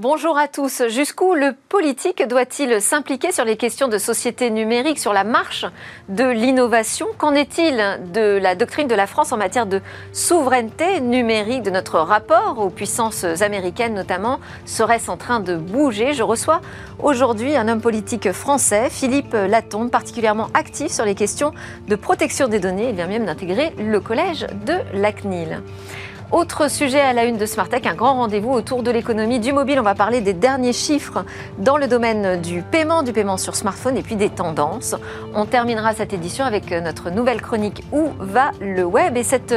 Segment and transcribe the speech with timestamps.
[0.00, 0.84] Bonjour à tous.
[0.86, 5.66] Jusqu'où le politique doit-il s'impliquer sur les questions de société numérique, sur la marche
[6.08, 7.08] de l'innovation?
[7.18, 7.74] Qu'en est-il
[8.12, 9.80] de la doctrine de la France en matière de
[10.12, 14.38] souveraineté numérique, de notre rapport aux puissances américaines notamment?
[14.66, 16.12] Serait-ce en train de bouger?
[16.12, 16.60] Je reçois
[17.00, 21.52] aujourd'hui un homme politique français, Philippe Latombe, particulièrement actif sur les questions
[21.88, 22.90] de protection des données.
[22.90, 25.60] Il vient même d'intégrer le collège de la CNIL.
[26.30, 29.80] Autre sujet à la une de Smartech, un grand rendez-vous autour de l'économie du mobile.
[29.80, 31.24] On va parler des derniers chiffres
[31.58, 34.94] dans le domaine du paiement, du paiement sur smartphone et puis des tendances.
[35.34, 39.54] On terminera cette édition avec notre nouvelle chronique Où va le web et cette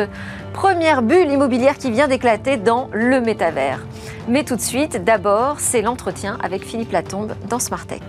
[0.54, 3.82] première bulle immobilière qui vient d'éclater dans le métavers.
[4.30, 8.02] Mais tout de suite, d'abord, c'est l'entretien avec Philippe Latombe dans Smartech.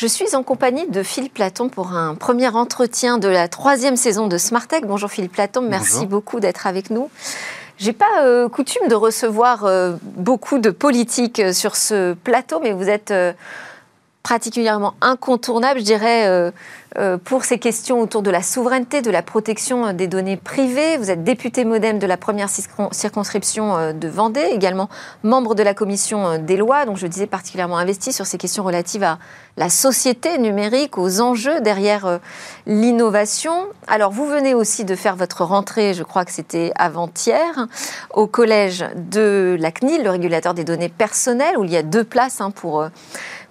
[0.00, 4.28] Je suis en compagnie de Philippe Platon pour un premier entretien de la troisième saison
[4.28, 4.86] de Smartech.
[4.86, 7.10] Bonjour Philippe Platon, merci beaucoup d'être avec nous.
[7.76, 12.72] J'ai pas euh, coutume de recevoir euh, beaucoup de politiques euh, sur ce plateau, mais
[12.72, 13.12] vous êtes
[14.22, 16.50] particulièrement incontournable, je dirais, euh,
[16.98, 20.98] euh, pour ces questions autour de la souveraineté, de la protection des données privées.
[20.98, 24.88] Vous êtes député modem de la première circonscription euh, de Vendée, également
[25.22, 29.04] membre de la commission des lois, donc je disais particulièrement investi sur ces questions relatives
[29.04, 29.18] à
[29.56, 32.20] la société numérique, aux enjeux derrière
[32.66, 33.66] l'innovation.
[33.88, 37.66] Alors vous venez aussi de faire votre rentrée, je crois que c'était avant-hier,
[38.14, 42.04] au collège de la CNIL, le régulateur des données personnelles, où il y a deux
[42.04, 42.88] places hein, pour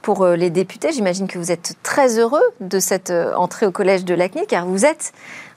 [0.01, 0.91] pour euh, les députés.
[0.91, 4.65] J'imagine que vous êtes très heureux de cette euh, entrée au collège de l'ACNI, car
[4.65, 5.13] vous êtes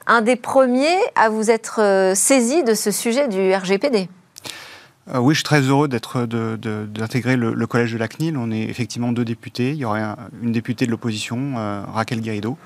[0.07, 4.09] un des premiers à vous être euh, saisi de ce sujet du RGPD.
[5.15, 8.37] oui, je suis très heureux d'intégrer le, collège de la CNIL.
[8.37, 9.71] On est effectivement deux députés.
[9.71, 10.03] Il y aurait
[10.41, 11.55] une députée de l'opposition,
[11.93, 12.57] Raquel Guérido,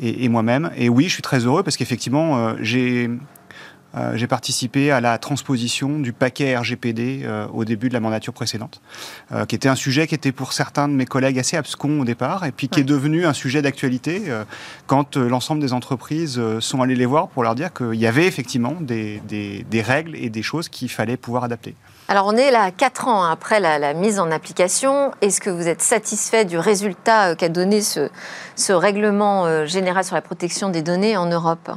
[0.00, 0.70] et, et moi-même.
[0.76, 3.08] Et oui, je suis très heureux parce qu'effectivement, j'ai
[3.96, 8.32] euh, j'ai participé à la transposition du paquet RGPD euh, au début de la mandature
[8.32, 8.80] précédente,
[9.32, 12.04] euh, qui était un sujet qui était pour certains de mes collègues assez abscon au
[12.04, 14.22] départ, et puis qui est devenu un sujet d'actualité
[14.86, 18.74] quand l'ensemble des entreprises sont allées les voir pour leur dire qu'il y avait effectivement
[18.80, 21.74] des, des, règles et des choses qu'il fallait pouvoir adapter.
[22.08, 25.12] Alors on est là quatre ans après la, mise en application.
[25.20, 28.08] Est-ce que vous êtes satisfait du résultat qu'a donné ce,
[28.56, 31.70] ce règlement général sur la protection des données en Europe?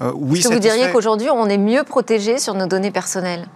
[0.00, 3.46] Euh, oui, Est-ce que vous diriez qu'aujourd'hui, on est mieux protégé sur nos données personnelles?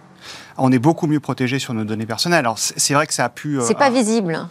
[0.57, 2.39] On est beaucoup mieux protégé sur nos données personnelles.
[2.39, 3.59] Alors, c'est vrai que ça a pu.
[3.61, 4.47] C'est pas euh, visible.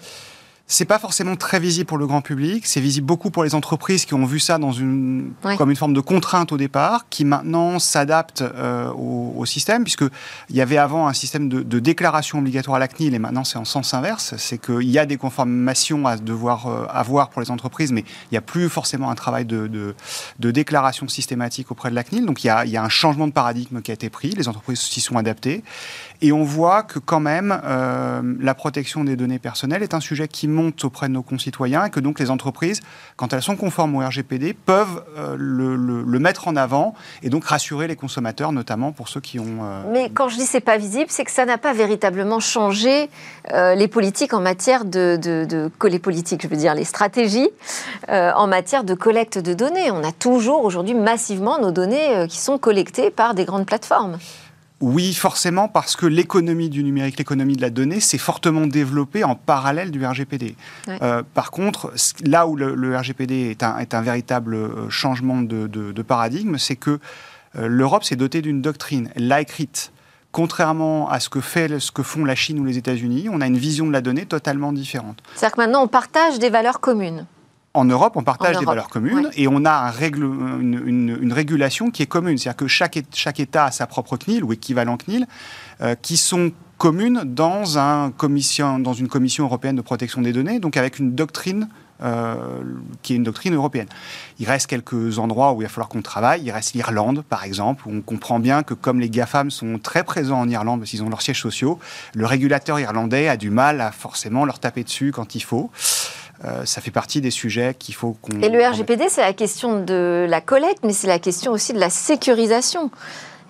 [0.66, 4.06] C'est pas forcément très visible pour le grand public, c'est visible beaucoup pour les entreprises
[4.06, 7.78] qui ont vu ça dans une, comme une forme de contrainte au départ, qui maintenant
[7.78, 10.10] s'adaptent euh, au, système, puisqu'il
[10.56, 13.64] y avait avant un système de, déclaration obligatoire à la CNIL, et maintenant c'est en
[13.64, 17.92] sens inverse, c'est qu'il y a des conformations à devoir euh, avoir pour les entreprises,
[17.92, 22.04] mais il n'y a plus forcément un travail de, de, déclaration systématique auprès de la
[22.04, 24.10] CNIL, donc il y, a, il y, a, un changement de paradigme qui a été
[24.10, 25.64] pris, les entreprises s'y sont adaptées,
[26.22, 30.28] et on voit que quand même euh, la protection des données personnelles est un sujet
[30.28, 32.81] qui monte auprès de nos concitoyens et que donc les entreprises,
[33.16, 36.94] quand elles sont conformes au RGPD, peuvent euh, le, mettre en avant
[37.25, 39.59] et donc rassurer les consommateurs, notamment pour ceux qui ont...
[39.65, 43.10] Euh, Mais quand je dis c'est pas visible, c'est que ça n'a pas véritablement changé
[43.53, 47.49] les politiques en matière de, de, les politiques, je veux dire les stratégies
[48.09, 49.91] en matière de collecte de données.
[49.91, 54.19] On a toujours aujourd'hui massivement nos données qui sont collectées par des grandes plateformes.
[54.82, 59.37] Oui, forcément, parce que l'économie du numérique, l'économie de la donnée, s'est fortement développée en
[59.37, 60.56] parallèle du RGPD.
[60.88, 61.93] Euh, par contre,
[62.25, 66.98] là où le, RGPD est un, est un, véritable euh, changement de, paradigme, c'est que
[67.56, 69.92] euh, l'Europe s'est dotée d'une doctrine, elle l'a écrite.
[70.32, 73.47] Contrairement à ce que, fait, ce que font la Chine ou les États-Unis, on a
[73.47, 75.22] une vision de la donnée totalement différente.
[75.37, 77.26] C'est-à-dire que maintenant, on partage des valeurs communes.
[77.75, 82.03] En Europe, on partage des valeurs communes et on a un règle, une, régulation qui
[82.03, 82.37] est commune.
[82.37, 85.27] C'est-à-dire que chaque, chaque, État a sa propre CNIL ou équivalent CNIL
[85.81, 90.59] euh, qui sont communes dans, un commission, dans une commission européenne de protection des données,
[90.59, 91.69] donc avec une doctrine
[92.03, 92.34] euh,
[93.03, 93.86] qui est une doctrine européenne.
[94.41, 96.42] Il reste quelques endroits où il va falloir qu'on travaille.
[96.42, 100.03] Il reste l'Irlande, par exemple, où on comprend bien que comme les GAFAM sont très
[100.03, 101.78] présents en Irlande parce qu'ils ont leurs sièges sociaux,
[102.15, 105.71] le régulateur irlandais a du mal à forcément leur taper dessus quand il faut.
[106.44, 108.41] Euh, ça fait partie des sujets qu'il faut qu'on...
[108.41, 111.78] Et le RGPD, c'est la question de la collecte, mais c'est la question aussi de
[111.78, 112.91] la sécurisation.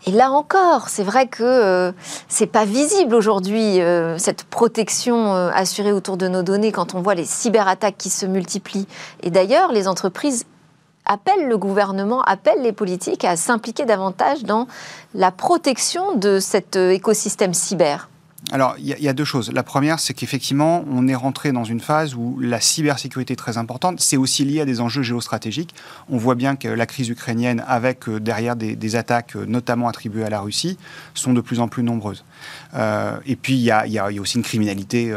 [0.07, 1.93] Et là encore, c'est vrai que euh,
[2.29, 7.15] c'est pas visible aujourd'hui euh, cette protection assurée autour de nos données quand on voit
[7.15, 8.89] les cyberattaques qui se multiplient.
[9.23, 10.45] Et d'ailleurs, les entreprises
[11.07, 14.67] appellent le gouvernement, appellent les politiques à s'impliquer davantage dans
[15.15, 18.09] la protection de cet écosystème cyber.
[18.51, 19.53] Alors, il y, a deux choses.
[19.53, 23.57] La première, c'est qu'effectivement, on est rentré dans une phase où la cybersécurité est très
[23.57, 24.01] importante.
[24.01, 25.75] C'est aussi lié à des enjeux géostratégiques.
[26.11, 30.25] On voit bien que la crise ukrainienne, avec euh, derrière des, attaques, euh, notamment attribuées
[30.25, 30.77] à la Russie,
[31.15, 32.25] sont de plus en plus nombreuses.
[32.75, 35.15] Euh, et puis, il y, a, aussi une criminalité,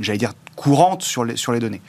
[0.00, 1.82] j'allais dire, courante sur les, sur les données.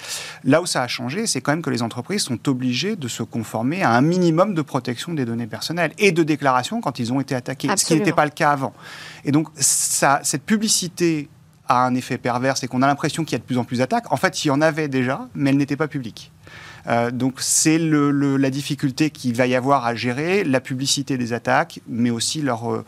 [0.43, 3.23] Là où ça a changé, c'est quand même que les entreprises sont obligées de se
[3.23, 7.19] conformer à un minimum de protection des données personnelles et de déclaration quand ils ont
[7.19, 8.73] été attaqués, ce qui n'était pas le cas avant.
[9.25, 11.29] Et donc, ça, cette publicité
[11.67, 13.79] a un effet pervers, c'est qu'on a l'impression qu'il y a de plus en plus
[13.79, 14.11] d'attaques.
[14.11, 16.31] En fait, il y en avait déjà, mais elles n'étaient pas publiques.
[16.87, 21.33] Euh, donc c'est le, la difficulté qu'il va y avoir à gérer, la publicité des
[21.33, 22.85] attaques, mais aussi leur, euh,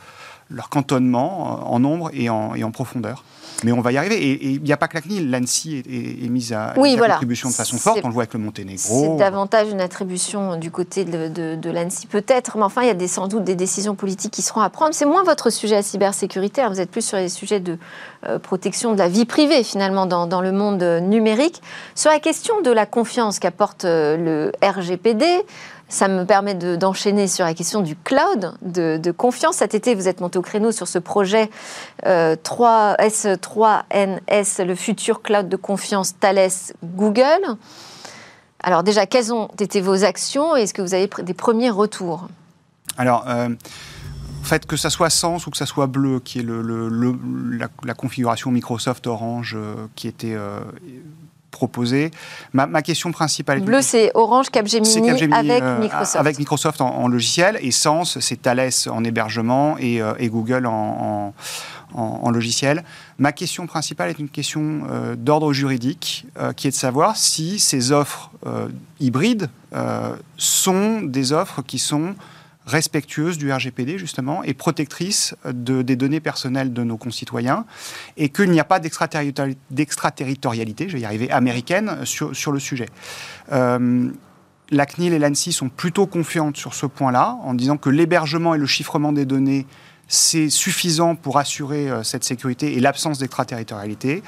[0.49, 3.23] leur cantonnement en nombre et en, et en profondeur.
[3.63, 4.15] Mais on va y arriver.
[4.15, 5.29] Et il n'y a pas que la CNIL.
[5.29, 8.00] L'ANSI est, mise à, oui, contribution de façon forte.
[8.03, 9.17] On le voit avec le Monténégro.
[9.17, 12.57] C'est davantage une attribution du côté de, de, l'ANSI, peut-être.
[12.57, 14.94] Mais enfin, il y a des, sans doute des décisions politiques qui seront à prendre.
[14.94, 16.61] C'est moins votre sujet à cybersécurité.
[16.69, 17.77] Vous êtes plus sur les sujets de
[18.27, 21.61] euh, protection de la vie privée, finalement, dans, dans, le monde numérique.
[21.95, 25.25] Sur la question de la confiance qu'apporte euh, le RGPD,
[25.89, 29.57] ça me permet d'enchaîner sur la question du cloud, de, confiance.
[29.57, 31.50] Cet été, vous êtes monté au créneau sur ce projet
[32.03, 36.50] 3, S3NS, le futur cloud de confiance Thales
[36.83, 37.57] Google.
[38.62, 42.27] Alors déjà, quelles ont été vos actions et est-ce que vous avez des premiers retours?
[42.97, 46.45] Alors, euh, en fait, que ça soit Sens ou que ça soit Bleu, qui est
[46.45, 50.59] la, configuration Microsoft Orange euh, qui était euh,
[51.49, 52.11] proposé.
[52.53, 53.61] Ma, question principale.
[53.61, 56.15] Bleu, c'est Orange Capgemini, avec euh, Microsoft.
[56.15, 57.57] Avec Microsoft en, logiciel.
[57.61, 61.33] Et Sens, c'est Thales en hébergement et, euh, Google en,
[61.93, 62.83] en, logiciel.
[63.17, 66.25] Ma question principale est une question euh, d'ordre juridique,
[66.55, 68.31] qui est de savoir si ces offres
[68.99, 69.49] hybrides
[70.37, 72.15] sont des offres qui sont
[72.69, 77.66] respectueuse du RGPD, justement, et protectrice de, des données personnelles de nos concitoyens,
[78.16, 82.88] et qu'il n'y a pas d'extraterritorialité, je vais y arriver, américaine sur, sur le sujet.
[83.51, 84.10] Euh,
[84.71, 88.60] la CNIL et l'ANSI sont plutôt confiantes sur ce point-là, en disant que l'hébergement et
[88.60, 89.66] le chiffrement des données,
[90.07, 94.24] c'est suffisant pour assurer euh, cette sécurité et l'absence d'extraterritorialité.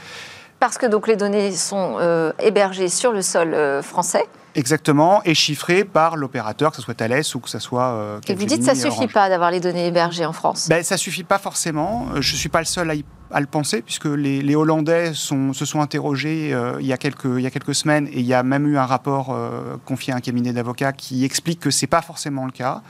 [0.62, 3.54] Parce que donc les données sont euh, hébergées sur le sol
[3.84, 4.24] français
[4.54, 7.92] Exactement, et chiffré par l'opérateur, que ce soit Thales ou que ce soit.
[7.92, 10.68] Euh, et vous dites que ça ne suffit pas d'avoir les données hébergées en France
[10.68, 12.08] ben, Ça ne suffit pas forcément.
[12.10, 12.92] Euh, je ne suis pas le seul
[13.31, 17.24] à, le penser, puisque les, Hollandais sont, se sont interrogés euh, il, y a quelques,
[17.24, 19.38] il y a quelques semaines, et il y a même eu un rapport
[19.86, 22.81] confié à un cabinet d'avocats qui explique que ce n'est pas forcément le cas.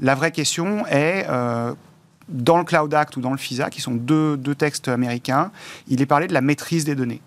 [0.00, 1.26] La vraie question est.
[2.28, 5.50] dans le Cloud Act ou dans le FISA, qui sont deux, deux textes américains,
[5.88, 7.20] il est parlé de la maîtrise des données.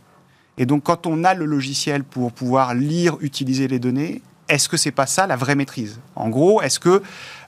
[0.58, 4.78] Et donc, quand on a le logiciel pour pouvoir lire, utiliser les données, est-ce que
[4.78, 6.00] c'est pas ça la vraie maîtrise?
[6.16, 7.02] En gros, est-ce que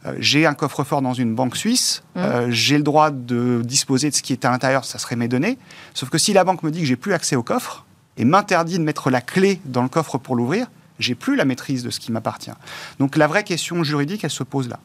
[0.05, 2.19] euh, j'ai un coffre-fort dans une banque suisse, mmh.
[2.19, 5.27] euh, j'ai le droit de disposer de ce qui est à l'intérieur, ça serait mes
[5.27, 5.57] données.
[5.93, 7.85] Sauf que si la banque me dit que j'ai plus accès au coffre
[8.17, 10.67] et m'interdit de mettre la clé dans le coffre pour l'ouvrir,
[10.99, 12.51] j'ai plus la maîtrise de ce qui m'appartient.
[12.99, 14.79] Donc la vraie question juridique, elle se pose là.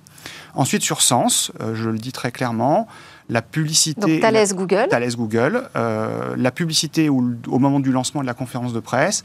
[0.55, 2.87] Ensuite, sur sens, euh, je le dis très clairement,
[3.29, 4.01] la publicité.
[4.01, 4.87] Donc Thales Google.
[4.89, 5.69] Thales Google.
[5.77, 7.21] Euh, la publicité au,
[7.59, 9.23] moment du lancement de la conférence de presse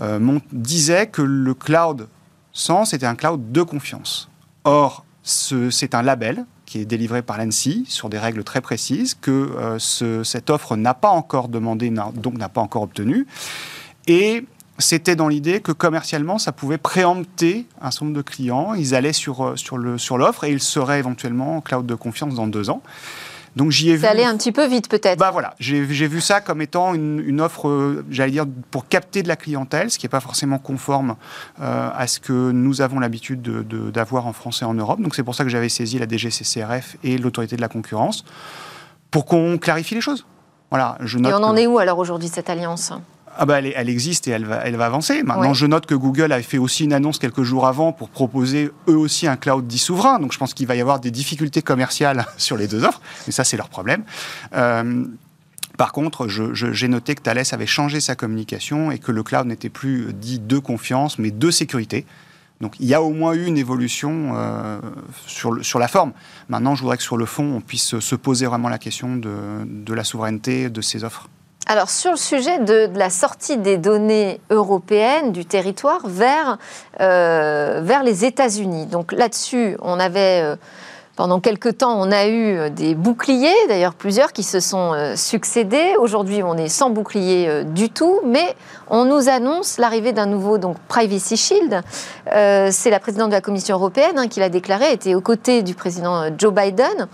[0.00, 2.08] euh, disait que le cloud
[2.52, 4.28] Sens était un cloud de confiance.
[4.64, 9.76] Or, c'est un label qui est délivré par l'ANSI sur des règles très précises que
[9.78, 13.26] cette offre n'a pas encore demandé, donc n'a pas encore obtenu.
[14.08, 14.44] Et
[14.80, 18.74] c'était dans l'idée que commercialement, ça pouvait préempter un certain nombre de clients.
[18.74, 19.78] Ils allaient sur, euh, sur,
[20.18, 22.82] l'offre et ils seraient éventuellement en cloud de confiance dans deux ans.
[23.56, 25.18] Donc j'y ai ça allait un petit peu vite peut-être.
[25.18, 29.28] Bah voilà, j'ai, vu ça comme étant une, offre, euh, j'allais dire, pour capter de
[29.28, 31.16] la clientèle, ce qui n'est pas forcément conforme
[31.60, 35.00] euh, à ce que nous avons l'habitude d'avoir en France et en Europe.
[35.00, 38.24] Donc c'est pour ça que j'avais saisi la DGCCRF et l'autorité de la concurrence
[39.10, 40.24] pour qu'on clarifie les choses.
[40.70, 42.92] Voilà, je note et on en est où alors aujourd'hui cette alliance?
[43.42, 45.22] Ah bah elle, existe et elle va, elle va avancer.
[45.22, 48.70] Maintenant, je note que Google a fait aussi une annonce quelques jours avant pour proposer
[48.86, 50.18] eux aussi un cloud dit souverain.
[50.18, 53.32] Donc je pense qu'il va y avoir des difficultés commerciales sur les deux offres, mais
[53.32, 54.04] ça c'est leur problème.
[54.54, 55.06] Euh,
[55.78, 59.70] par contre, j'ai noté que Thales avait changé sa communication et que le cloud n'était
[59.70, 62.04] plus dit de confiance, mais de sécurité.
[62.60, 64.80] Donc il y a au moins eu une évolution euh,
[65.26, 66.12] sur, sur, la forme.
[66.50, 69.32] Maintenant, je voudrais que sur le fond, on puisse se poser vraiment la question de,
[69.64, 71.30] de la souveraineté de ces offres.
[71.70, 76.58] Alors sur le sujet de, la sortie des données européennes du territoire vers,
[76.98, 78.86] euh, les États-Unis.
[78.86, 80.56] Donc là-dessus, on avait euh,
[81.14, 85.94] pendant quelques temps, on a eu des boucliers, d'ailleurs plusieurs qui se sont euh, succédés.
[86.00, 88.56] Aujourd'hui, on est sans bouclier du tout, mais
[88.88, 91.82] on nous annonce l'arrivée d'un nouveau donc Privacy Shield.
[92.26, 95.74] C'est la présidente de la Commission européenne hein, qui l'a déclaré, était aux côtés du
[95.74, 97.06] président Joe Biden.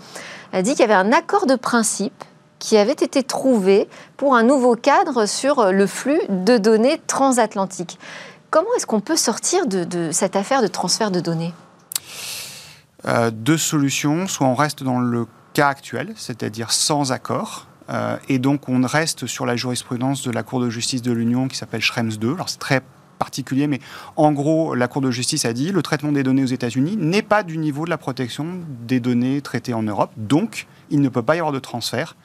[0.51, 2.23] A dit qu'il y avait un accord de principe
[2.59, 7.99] qui avait été trouvé pour un nouveau cadre sur le flux de données transatlantiques.
[8.49, 11.53] Comment est-ce qu'on peut sortir de, cette affaire de transfert de données?
[13.05, 14.27] Euh, Deux solutions.
[14.27, 19.27] Soit on reste dans le cas actuel, c'est-à-dire sans accord, euh, et donc on reste
[19.27, 22.33] sur la jurisprudence de la Cour de justice de l'Union qui s'appelle Schrems 2.
[22.33, 22.81] Alors c'est très
[23.17, 23.79] particulier, mais
[24.15, 27.21] en gros, la Cour de justice a dit le traitement des données aux États-Unis n'est
[27.21, 28.45] pas du niveau de la protection
[28.87, 32.15] des données traitées en Europe, donc il ne peut pas y avoir de transfert.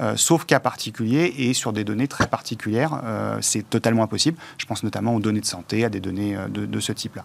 [0.00, 4.38] Euh, sauf cas particulier et sur des données très particulières, euh, c'est totalement impossible.
[4.56, 7.24] Je pense notamment aux données de santé, à des données euh, de, de ce type-là.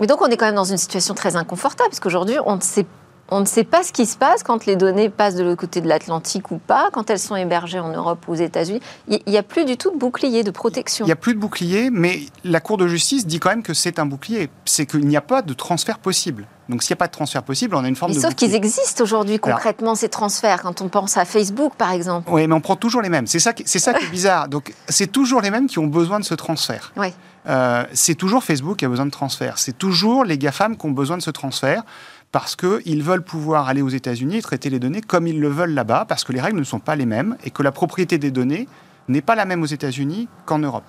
[0.00, 2.60] Mais donc on est quand même dans une situation très inconfortable, parce qu'aujourd'hui on ne
[2.60, 2.86] sait
[3.30, 5.80] on ne sait pas ce qui se passe quand les données passent de l'autre côté
[5.80, 8.80] de l'Atlantique ou pas, quand elles sont hébergées en Europe ou aux États-Unis.
[9.08, 11.04] Il n'y a plus du tout de bouclier, de protection.
[11.04, 13.74] Il n'y a plus de bouclier, mais la Cour de justice dit quand même que
[13.74, 14.50] c'est un bouclier.
[14.64, 16.46] C'est qu'il n'y a pas de transfert possible.
[16.68, 18.22] Donc s'il n'y a pas de transfert possible, on a une forme mais de.
[18.22, 22.30] Sauf qu'ils existent aujourd'hui concrètement, ces transferts, quand on pense à Facebook par exemple.
[22.30, 23.26] Oui, mais on prend toujours les mêmes.
[23.26, 24.48] C'est ça, c'est ça qui est bizarre.
[24.48, 26.92] Donc c'est toujours les mêmes qui ont besoin de ce transfert.
[26.96, 27.08] Oui.
[27.48, 29.58] Euh, c'est toujours Facebook qui a besoin de transfert.
[29.58, 31.82] C'est toujours les GAFAM qui ont besoin de ce transfert
[32.32, 35.74] parce qu'ils veulent pouvoir aller aux États-Unis et traiter les données comme ils le veulent
[35.74, 38.30] là-bas, parce que les règles ne sont pas les mêmes et que la propriété des
[38.30, 38.66] données
[39.08, 40.84] n'est pas la même aux États-Unis qu'en Europe.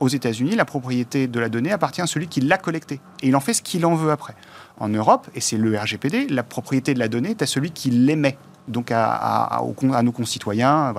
[0.00, 3.36] Aux États-Unis, la propriété de la donnée appartient à celui qui l'a collectée et il
[3.36, 4.34] en fait ce qu'il en veut après.
[4.78, 7.90] En Europe, et c'est le RGPD, la propriété de la donnée est à celui qui
[7.90, 8.36] l'émet
[8.68, 9.62] donc à,
[10.02, 10.94] nos concitoyens.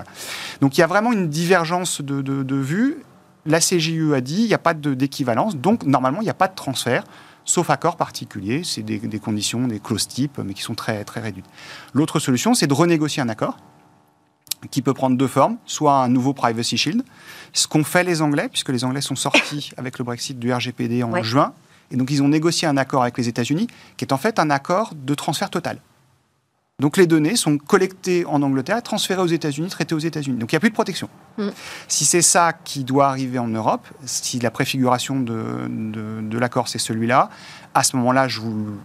[0.60, 3.04] Donc il y a vraiment une divergence de, de, vues.
[3.46, 6.48] La CJU a dit il n'y a pas d'équivalence, donc normalement il n'y a pas
[6.48, 7.04] de transfert
[7.50, 8.62] sauf accord particulier.
[8.64, 11.48] C'est des, conditions, des clauses types, mais qui sont très, très réduites.
[11.94, 13.58] L'autre solution, c'est de renégocier un accord
[14.72, 17.04] qui peut prendre deux formes, soit un nouveau Privacy Shield,
[17.54, 21.02] ce qu'ont fait les Anglais, puisque les Anglais sont sortis avec le Brexit du RGPD
[21.02, 21.54] en juin,
[21.92, 24.50] et donc ils ont négocié un accord avec les États-Unis, qui est en fait un
[24.50, 25.80] accord de transfert total.
[26.80, 30.38] Donc les données sont collectées en Angleterre, transférées aux États-Unis, traitées aux États-Unis.
[30.38, 31.10] Donc il n'y a plus de protection.
[31.38, 31.50] Mm.
[31.88, 36.80] Si c'est ça qui doit arriver en Europe, si la préfiguration de, de, l'accord c'est
[36.80, 37.30] celui-là,
[37.74, 38.80] à ce moment-là, je vous,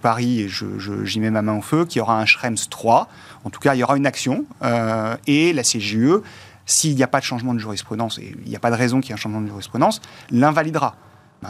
[0.00, 3.08] parie et j'y mets ma main au feu qu'il y aura un Schrems 3.
[3.44, 4.44] En tout cas, il y aura une action.
[4.62, 6.22] Euh, et la CGE,
[6.64, 9.00] s'il n'y a pas de changement de jurisprudence, et il n'y a pas de raison
[9.00, 10.00] qu'il y ait un changement de jurisprudence,
[10.30, 10.96] l'invalidera.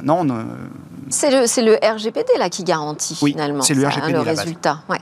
[0.02, 0.44] Maintenant,
[1.10, 4.98] c'est le, le, RGPD là qui garantit finalement le, RGPD, le résultat ouais,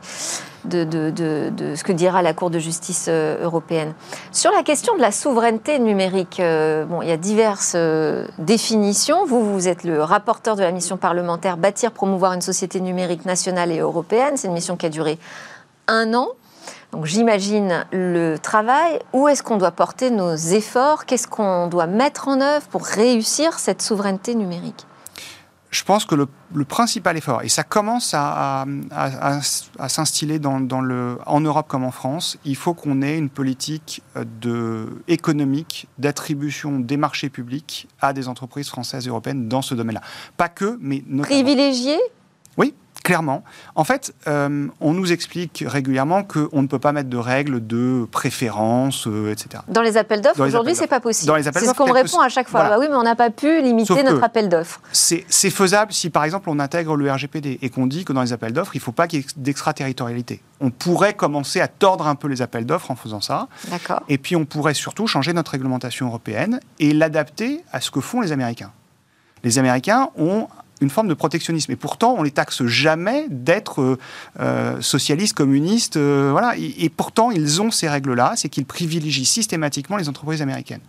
[0.65, 1.11] de, de,
[1.51, 3.95] de, ce que dira la Cour de justice euh, européenne.
[4.33, 9.25] Sur la question de la souveraineté numérique, euh, bon, il y a diverses euh, définitions.
[9.27, 13.73] Vous, vous êtes le rapporteur de la mission parlementaire Bâtir, promouvoir une société numérique nationale
[13.73, 14.37] et européenne.
[14.37, 15.19] C'est une mission qui a duré
[15.87, 16.29] un an.
[16.95, 19.01] Donc j'imagine le travail.
[19.13, 21.07] Où est-ce qu'on doit porter nos efforts?
[21.07, 24.87] Qu'est-ce qu'on doit mettre en œuvre pour réussir cette souveraineté numérique?
[25.71, 26.29] Je pense que le,
[26.65, 28.65] principal effort, et ça commence à,
[29.89, 34.25] s'instiller dans, le, en Europe comme en France, il faut qu'on ait une politique euh,
[34.41, 40.03] de, économique d'attribution des marchés publics à des entreprises françaises et européennes dans ce domaine-là.
[40.37, 41.25] Pas que, mais notamment.
[41.25, 41.99] Privilégier
[42.57, 42.73] Oui,
[43.05, 43.45] clairement.
[43.77, 48.09] En fait, euh, on nous explique régulièrement qu'on ne peut pas mettre de règles de
[48.11, 49.63] préférence, euh, etc.
[49.69, 51.33] Dans les appels d'offres, aujourd'hui, c'est pas possible.
[51.41, 52.65] C'est ce qu'on me répond à chaque fois.
[52.65, 54.81] Bah oui, mais on n'a pas pu limiter notre appel d'offres.
[54.91, 58.33] C'est faisable si, par exemple, on intègre le RGPD et qu'on dit que dans les
[58.33, 60.43] appels d'offres, il ne faut pas qu'il y ait d'extraterritorialité.
[60.61, 63.49] On pourrait commencer à tordre un peu les appels d'offres en faisant ça.
[64.09, 68.23] Et puis, on pourrait surtout changer notre réglementation européenne et l'adapter à ce que font
[68.23, 68.73] les Américains.
[69.43, 70.49] Les Américains ont
[70.85, 71.73] une forme de protectionnisme.
[71.73, 73.99] Et pourtant, on les taxe jamais d'être euh,
[74.39, 75.97] euh, socialistes, communistes.
[75.97, 76.55] Euh, voilà.
[76.57, 80.83] Et, pourtant, ils ont ces règles-là, c'est qu'ils privilégient systématiquement les entreprises américaines.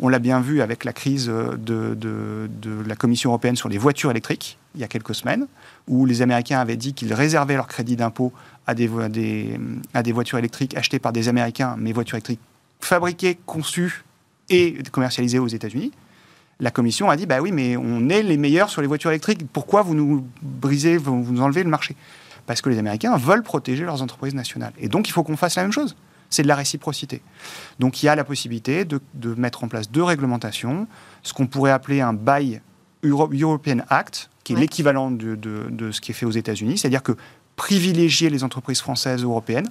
[0.00, 2.48] On l'a bien vu avec la crise de,
[2.84, 5.46] la Commission européenne sur les voitures électriques, il y a quelques semaines,
[5.86, 8.32] où les Américains avaient dit qu'ils réservaient leur crédit d'impôt
[8.66, 8.90] à des,
[9.92, 12.40] à des voitures électriques achetées par des Américains, mais voitures électriques
[12.80, 14.02] fabriquées, conçues
[14.50, 15.92] et commercialisées aux États-Unis
[16.60, 19.40] la commission a dit bah oui, mais on est les meilleurs sur les voitures électriques.
[19.52, 21.96] Pourquoi vous nous brisez, vous nous enlevez le marché?
[22.46, 24.72] Parce que les Américains veulent protéger leurs entreprises nationales.
[24.78, 25.96] Et donc, il faut qu'on fasse la même chose.
[26.30, 27.22] C'est de la réciprocité.
[27.78, 29.00] Donc, il y a la possibilité de,
[29.36, 30.86] mettre en place deux réglementations,
[31.22, 32.60] ce qu'on pourrait appeler un Buy
[33.02, 37.16] European Act, qui est l'équivalent de, de ce qui est fait aux États-Unis, c'est-à-dire que
[37.56, 39.68] privilégier les entreprises françaises ou européennes.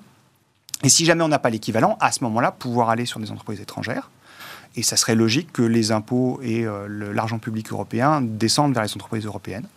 [0.84, 3.62] Et si jamais on n'a pas l'équivalent, à ce moment-là, pouvoir aller sur des entreprises
[3.62, 4.10] étrangères.
[4.76, 8.94] Et ça serait logique que les impôts et euh, l'argent public européen descendent vers les
[8.96, 9.68] entreprises européennes.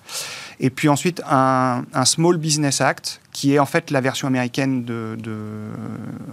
[0.58, 5.18] Et puis ensuite, un, Small Business Act, qui est en fait la version américaine de,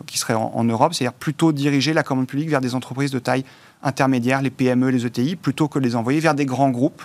[0.08, 3.43] qui serait en, Europe, c'est-à-dire plutôt diriger la commande publique vers des entreprises de taille
[3.82, 7.03] intermédiaire, les PME, les ETI, plutôt que les envoyer vers des grands groupes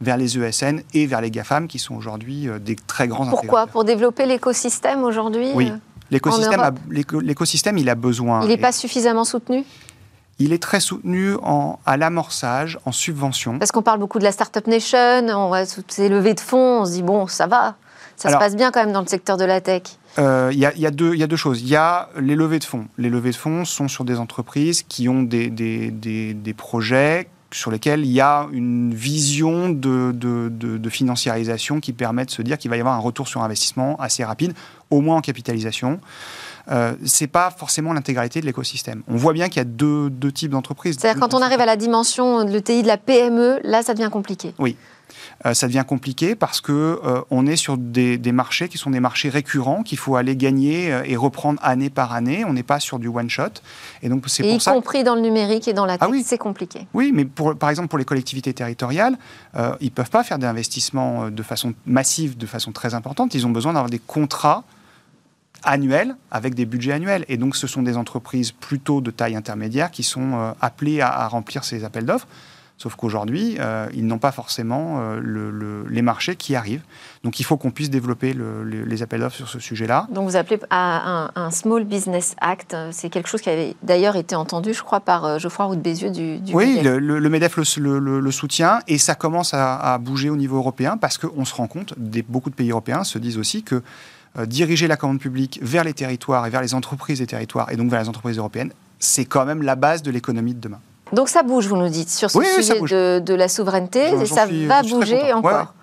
[0.00, 3.66] vers les ESN et vers les GAFAM, qui sont aujourd'hui euh, des très grands Pourquoi?
[3.66, 5.70] Pour développer l'écosystème aujourd'hui Oui.
[5.70, 5.76] euh
[6.10, 8.42] L'écosystème, il a besoin.
[8.42, 9.64] Il n'est pas suffisamment soutenu?
[10.40, 13.58] Il est très soutenu en, à l'amorçage, en subvention.
[13.58, 16.80] Parce qu'on parle beaucoup de la Startup Nation, on voit toutes ces levées de fonds,
[16.80, 17.76] on se dit, bon, ça va,
[18.16, 19.82] ça se passe bien quand même dans le secteur de la tech.
[20.18, 21.60] Euh, il y, y, a deux choses.
[21.60, 22.86] Il y a les levées de fonds.
[22.98, 27.28] Les levées de fonds sont sur des entreprises qui ont des, des, des, des projets
[27.52, 32.42] sur lesquels il y a une vision de, de, de, financiarisation qui permet de se
[32.42, 34.54] dire qu'il va y avoir un retour sur investissement assez rapide,
[34.90, 36.00] au moins en capitalisation.
[36.70, 39.02] Euh, c'est pas forcément l'intégralité de l'écosystème.
[39.08, 40.96] On voit bien qu'il y a deux, deux types d'entreprises.
[40.98, 44.10] C'est-à-dire quand on arrive à la dimension de l'ETI de la PME, là, ça devient
[44.10, 44.54] compliqué.
[44.58, 44.76] Oui.
[45.46, 48.90] Euh, ça devient compliqué parce que euh, on est sur des, des, marchés qui sont
[48.90, 52.44] des marchés récurrents qu'il faut aller gagner euh, et reprendre année par année.
[52.44, 53.44] On n'est pas sur du one shot.
[54.02, 56.86] Et donc c'est y compris dans le numérique et dans la ah tech, c'est compliqué.
[56.94, 59.16] Oui, mais pour, par exemple pour les collectivités territoriales,
[59.80, 63.34] ils peuvent pas faire des investissements de façon massive, de façon très importante.
[63.34, 64.64] Ils ont besoin d'avoir des contrats
[65.62, 67.24] annuels avec des budgets annuels.
[67.28, 71.64] Et donc, ce sont des entreprises plutôt de taille intermédiaire qui sont appelées à, remplir
[71.64, 72.26] ces appels d'offres.
[72.80, 76.80] Sauf qu'aujourd'hui, euh, ils n'ont pas forcément euh, les marchés qui arrivent.
[77.24, 80.06] Donc il faut qu'on puisse développer les appels d'offres sur ce sujet-là.
[80.10, 82.74] Donc vous appelez à un, Small Business Act.
[82.90, 85.82] C'est quelque chose qui avait d'ailleurs été entendu, je crois, par euh, Geoffroy Roux de
[85.82, 86.96] Bézieux du, du Oui, MEDEF.
[86.96, 91.54] Le, MEDEF le, soutient et ça commence à, bouger au niveau européen parce qu'on se
[91.54, 93.82] rend compte, des, beaucoup de pays européens se disent aussi que
[94.46, 97.90] diriger la commande publique vers les territoires et vers les entreprises des territoires et donc
[97.90, 100.80] vers les entreprises européennes, c'est quand même la base de l'économie de demain.
[101.12, 104.82] Donc ça bouge, vous nous dites, sur ce sujet de, la souveraineté, et ça va
[104.82, 105.74] bouger encore.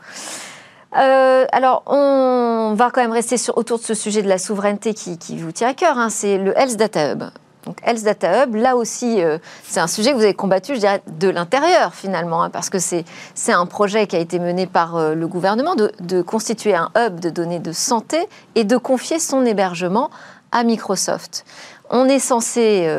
[0.97, 4.93] Euh, alors, on va quand même rester sur, autour de ce sujet de la souveraineté
[4.93, 5.97] qui, vous tient à cœur.
[5.97, 6.09] Hein.
[6.09, 7.23] c'est le Health Data Hub.
[7.65, 10.79] Donc, Health Data Hub, là aussi, euh, c'est un sujet que vous avez combattu, je
[10.79, 13.03] dirais, de l'intérieur, finalement, hein, parce que c'est
[13.47, 17.19] un projet qui a été mené par euh, le gouvernement de, de, constituer un hub
[17.19, 20.09] de données de santé et de confier son hébergement
[20.51, 21.45] à Microsoft.
[21.89, 22.89] On est censé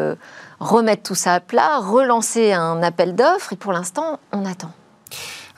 [0.61, 4.71] remettre tout ça à plat, relancer un appel d'offres, et pour l'instant, on attend.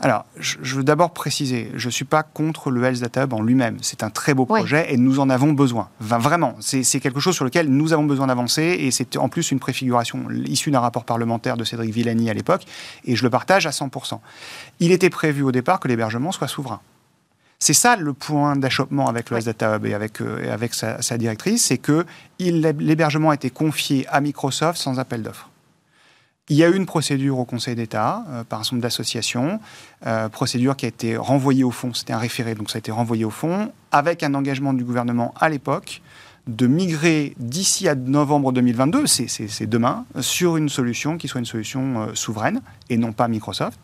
[0.02, 3.42] Alors, je veux d'abord préciser, je ne suis pas contre le Health Data Hub en
[3.42, 3.76] lui-même.
[3.82, 5.90] C'est un très beau projet et nous en avons besoin.
[6.00, 9.60] vraiment, c'est quelque chose sur lequel nous avons besoin d'avancer et c'est en plus une
[9.60, 12.64] préfiguration issue d'un rapport parlementaire de Cédric Villani à l'époque
[13.04, 14.20] et je le partage à 100%.
[14.80, 16.80] Il était prévu au départ que l'hébergement soit souverain.
[17.58, 21.66] C'est ça le point d'achoppement avec le Data Hub et avec, euh, avec sa, directrice,
[21.66, 22.06] c'est que
[22.38, 25.49] l'hébergement a été confié à Microsoft sans appel d'offres.
[26.50, 29.60] Il y a eu une procédure au Conseil d'État euh, par un nombre d'associations,
[30.04, 32.90] euh, procédure qui a été renvoyée au fond, c'était un référé, donc ça a été
[32.90, 36.02] renvoyé au fond, avec un engagement du gouvernement à l'époque
[36.48, 42.08] de migrer d'ici à novembre 2022, c'est demain, sur une solution qui soit une solution
[42.14, 43.78] souveraine et non pas Microsoft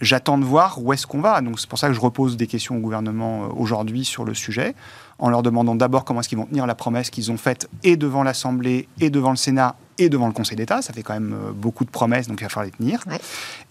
[0.00, 1.40] j'attends de voir où est-ce qu'on va.
[1.40, 4.34] Donc c'est pour ça que je repose des questions au gouvernement euh, aujourd'hui sur le
[4.34, 4.74] sujet,
[5.18, 7.96] en leur demandant d'abord comment est-ce qu'ils vont tenir la promesse qu'ils ont faite et
[7.96, 10.82] devant l'Assemblée, et devant le Sénat, et devant le Conseil d'État.
[10.82, 13.04] Ça fait quand même euh, beaucoup de promesses, donc il va falloir les tenir.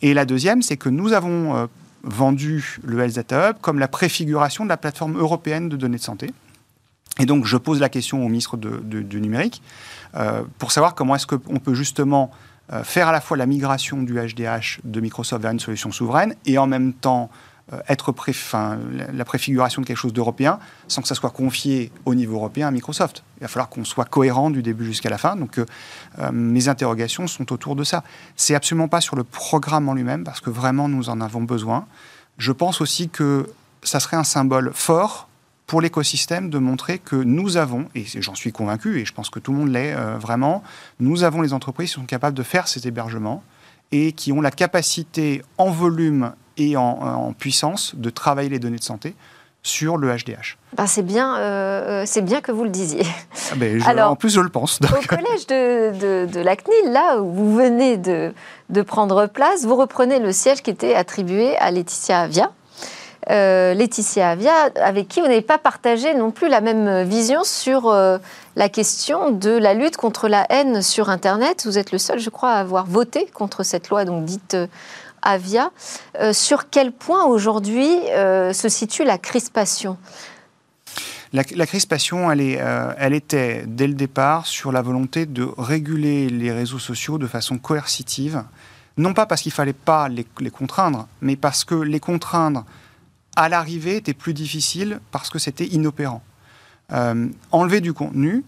[0.01, 1.65] Et la deuxième, c'est que nous avons euh,
[2.03, 6.03] vendu le Health Data Hub comme la préfiguration de la plateforme européenne de données de
[6.03, 6.31] santé.
[7.19, 9.61] Et donc je pose la question au ministre du numérique
[10.57, 12.31] pour savoir comment est-ce qu'on peut justement
[12.71, 16.33] euh, faire à la fois la migration du HDH de Microsoft vers une solution souveraine
[16.45, 17.29] et en même temps
[17.71, 18.13] euh, être
[19.13, 22.71] la préfiguration de quelque chose d'européen sans que ça soit confié au niveau européen à
[22.71, 23.23] Microsoft.
[23.37, 25.37] Il va falloir qu'on soit cohérent du début jusqu'à la fin.
[25.37, 25.65] Donc euh,
[26.33, 28.03] mes interrogations sont autour de ça.
[28.35, 31.85] C'est absolument pas sur le programme en lui-même parce que vraiment nous en avons besoin.
[32.37, 33.47] Je pense aussi que
[33.81, 35.29] ça serait un symbole fort
[35.65, 39.39] pour l'écosystème de montrer que nous avons, et j'en suis convaincu, et je pense que
[39.39, 40.63] tout le monde l'est euh, vraiment,
[40.99, 43.43] nous avons les entreprises qui sont capables de faire ces hébergements
[43.93, 48.83] et qui ont la capacité en volume et en, puissance de travailler les données de
[48.83, 49.15] santé
[49.61, 50.57] sur le HDH.
[50.75, 53.05] Ben c'est bien, euh, c'est bien que vous le disiez.
[53.51, 54.79] Ah ben, Alors, en plus, je le pense.
[54.81, 58.33] Au collège de, de, la CNIL, là où vous venez de,
[58.69, 62.51] de prendre place, vous reprenez le siège qui était attribué à Laetitia Avia,
[63.29, 67.87] euh, Laetitia Avia, avec qui vous n'avez pas partagé non plus la même vision sur
[67.87, 68.17] euh,
[68.55, 71.63] la question de la lutte contre la haine sur Internet.
[71.65, 74.67] Vous êtes le seul, je crois, à avoir voté contre cette loi, donc dite euh,
[75.21, 75.71] Avia.
[76.33, 79.95] sur quel point aujourd'hui se situe la crispation?
[81.31, 82.59] La, crispation, elle, est,
[82.97, 87.57] elle, était dès le départ sur la volonté de réguler les réseaux sociaux de façon
[87.57, 88.43] coercitive,
[88.97, 92.65] non pas parce qu'il fallait pas les, contraindre, mais parce que les contraindre
[93.35, 96.23] à l'arrivée était plus difficile parce que c'était inopérant.
[96.91, 98.43] Euh, enlever du contenu,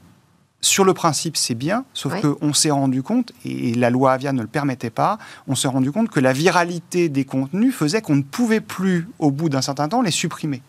[0.62, 4.42] sur le principe, c'est bien, sauf qu'on s'est rendu compte, et la loi Avia ne
[4.42, 8.24] le permettait pas, on s'est rendu compte que la viralité des contenus faisait qu'on ne
[8.24, 10.64] pouvait plus, au bout d'un certain temps, les supprimer.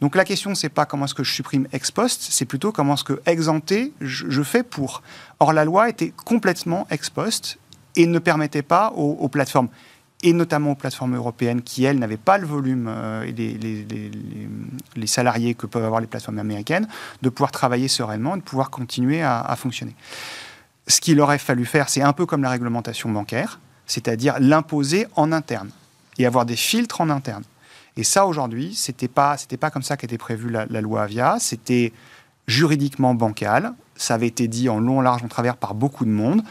[0.00, 2.94] Donc la question, c'est pas comment est-ce que je supprime ex post, c'est plutôt comment
[2.94, 5.02] est-ce que ex ante je, fais pour.
[5.40, 7.58] Or, la loi était complètement ex post
[7.96, 9.68] et ne permettait pas aux, plateformes
[10.22, 13.32] et notamment aux plateformes européennes qui, elles, n'avaient pas le volume euh, et
[14.96, 16.88] les, salariés que peuvent avoir les plateformes américaines,
[17.22, 19.94] de pouvoir travailler sereinement et de pouvoir continuer à, fonctionner.
[20.86, 25.32] Ce qu'il aurait fallu faire, c'est un peu comme la réglementation bancaire, c'est-à-dire l'imposer en
[25.32, 25.70] interne
[26.18, 27.44] et avoir des filtres en interne.
[27.96, 31.36] Et ça, aujourd'hui, ce n'était pas, pas comme ça qu'était prévue la, loi Avia.
[31.40, 31.92] C'était
[32.46, 33.72] juridiquement bancal.
[33.96, 36.42] Ça avait été dit en long, large, en travers par beaucoup de monde.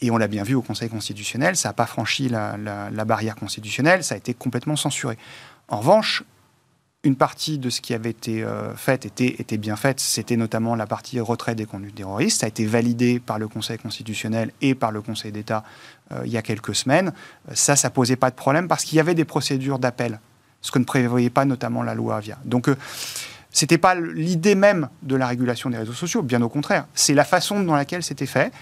[0.00, 2.56] Et on l'a bien vu au Conseil constitutionnel, ça n'a pas franchi la,
[3.04, 5.18] barrière constitutionnelle, ça a été complètement censuré.
[5.68, 6.22] En revanche,
[7.04, 10.00] une partie de ce qui avait été euh, fait était, bien faite.
[10.00, 12.40] C'était notamment la partie retrait des conduites terroristes.
[12.40, 15.62] Ça a été validé par le Conseil constitutionnel et par le Conseil d'État
[16.12, 17.12] euh, il y a quelques semaines.
[17.54, 20.20] Ça, ça posait pas de problème parce qu'il y avait des procédures d'appel,
[20.60, 22.38] ce que ne prévoyait pas notamment la loi Avia.
[22.44, 22.76] Donc, euh,
[23.50, 26.86] c'était pas l'idée même de la régulation des réseaux sociaux, bien au contraire.
[26.94, 28.52] C'est la façon dans laquelle c'était fait.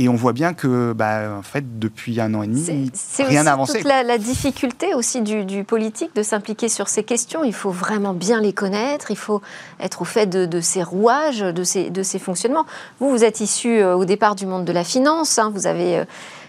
[0.00, 3.54] Et on voit bien que, bah, en fait, depuis un an et demi, rien n'a
[3.54, 3.72] avancé.
[3.72, 7.42] C'est toute la, difficulté aussi du, politique de s'impliquer sur ces questions.
[7.42, 9.42] Il faut vraiment bien les connaître, il faut
[9.80, 12.64] être au fait de, ces rouages, de ces, de ces fonctionnements.
[13.00, 15.50] Vous, vous êtes issu euh, au départ du monde de la finance, hein.
[15.52, 15.98] vous avez...
[15.98, 16.04] Euh,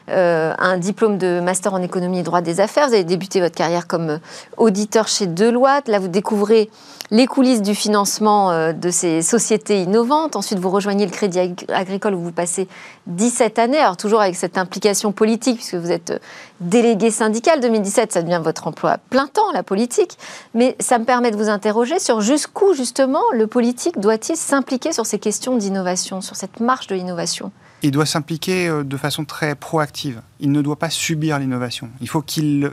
[0.09, 2.87] euh, un diplôme de master en économie et droit des affaires.
[2.87, 4.19] Vous avez débuté votre carrière comme
[4.57, 5.87] auditeur chez Deloitte.
[5.87, 6.69] Là, vous découvrez
[7.11, 10.35] les coulisses du financement euh, de ces sociétés innovantes.
[10.35, 12.67] Ensuite, vous rejoignez le Crédit Agricole où vous passez
[13.07, 16.19] 17 années, alors toujours avec cette implication politique, puisque vous êtes euh,
[16.59, 17.61] délégué syndical.
[17.61, 20.17] 2017, ça devient votre emploi à plein temps, la politique.
[20.53, 25.05] Mais ça me permet de vous interroger sur jusqu'où, justement, le politique doit-il s'impliquer sur
[25.05, 27.51] ces questions d'innovation, sur cette marche de l'innovation?
[27.81, 30.21] Il doit s'impliquer euh, de façon très proactive.
[30.39, 31.89] Il ne doit pas subir l'innovation.
[32.01, 32.71] Il faut qu'il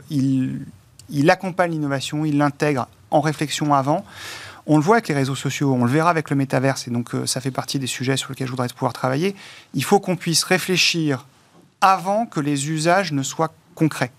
[1.09, 4.05] il accompagne l'innovation, il l'intègre en réflexion avant.
[4.65, 7.15] On le voit avec les réseaux sociaux, on le verra avec le métaverse, et donc
[7.15, 9.33] euh, ça fait partie des sujets sur lesquels je voudrais pouvoir travailler.
[9.73, 11.25] Il faut qu'on puisse réfléchir
[11.79, 14.11] avant que les usages ne soient concrets.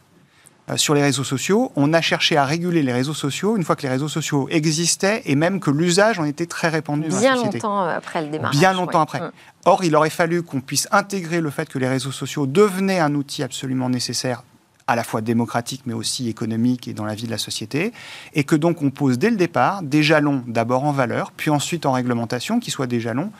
[0.70, 3.76] Euh, sur les réseaux sociaux, on a cherché à réguler les réseaux sociaux une fois
[3.76, 7.81] que les réseaux sociaux existaient et même que l'usage en était très répandu Bien longtemps
[7.81, 8.57] après le démarrage.
[8.57, 9.20] Bien longtemps après.
[9.20, 9.31] Mm.
[9.64, 13.14] Or, il aurait fallu qu'on puisse intégrer le fait que les réseaux sociaux devenaient un
[13.14, 14.42] outil absolument nécessaire
[14.87, 17.92] à la fois démocratique mais aussi économique et dans la vie de la société,
[18.35, 21.85] et que donc on pose dès le départ des jalons d'abord en valeur, puis ensuite
[21.85, 23.31] en réglementation, qui soient des jalons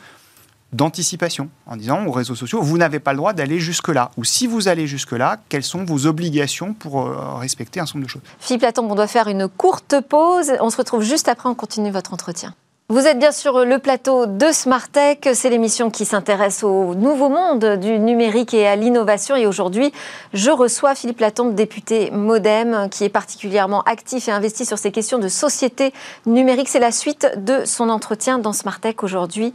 [0.73, 4.47] d'anticipation, en disant aux réseaux sociaux, vous n'avez pas le droit d'aller jusque-là, ou si
[4.47, 8.21] vous allez jusque-là, quelles sont vos obligations pour euh, respecter un certain nombre de choses?
[8.39, 11.91] Philippe Latombe, on doit faire une courte pause, on se retrouve juste après, on continue
[11.91, 12.53] votre entretien.
[12.91, 15.29] Vous êtes bien sur le plateau de Smartech.
[15.35, 19.35] C'est l'émission qui s'intéresse au nouveau monde du numérique et à l'innovation.
[19.35, 19.93] Et aujourd'hui,
[20.33, 25.19] je reçois Philippe Latombe, député Modem, qui est particulièrement actif et investi sur ces questions
[25.19, 25.93] de société
[26.25, 26.67] numérique.
[26.67, 29.53] C'est la suite de son entretien dans Smartech aujourd'hui.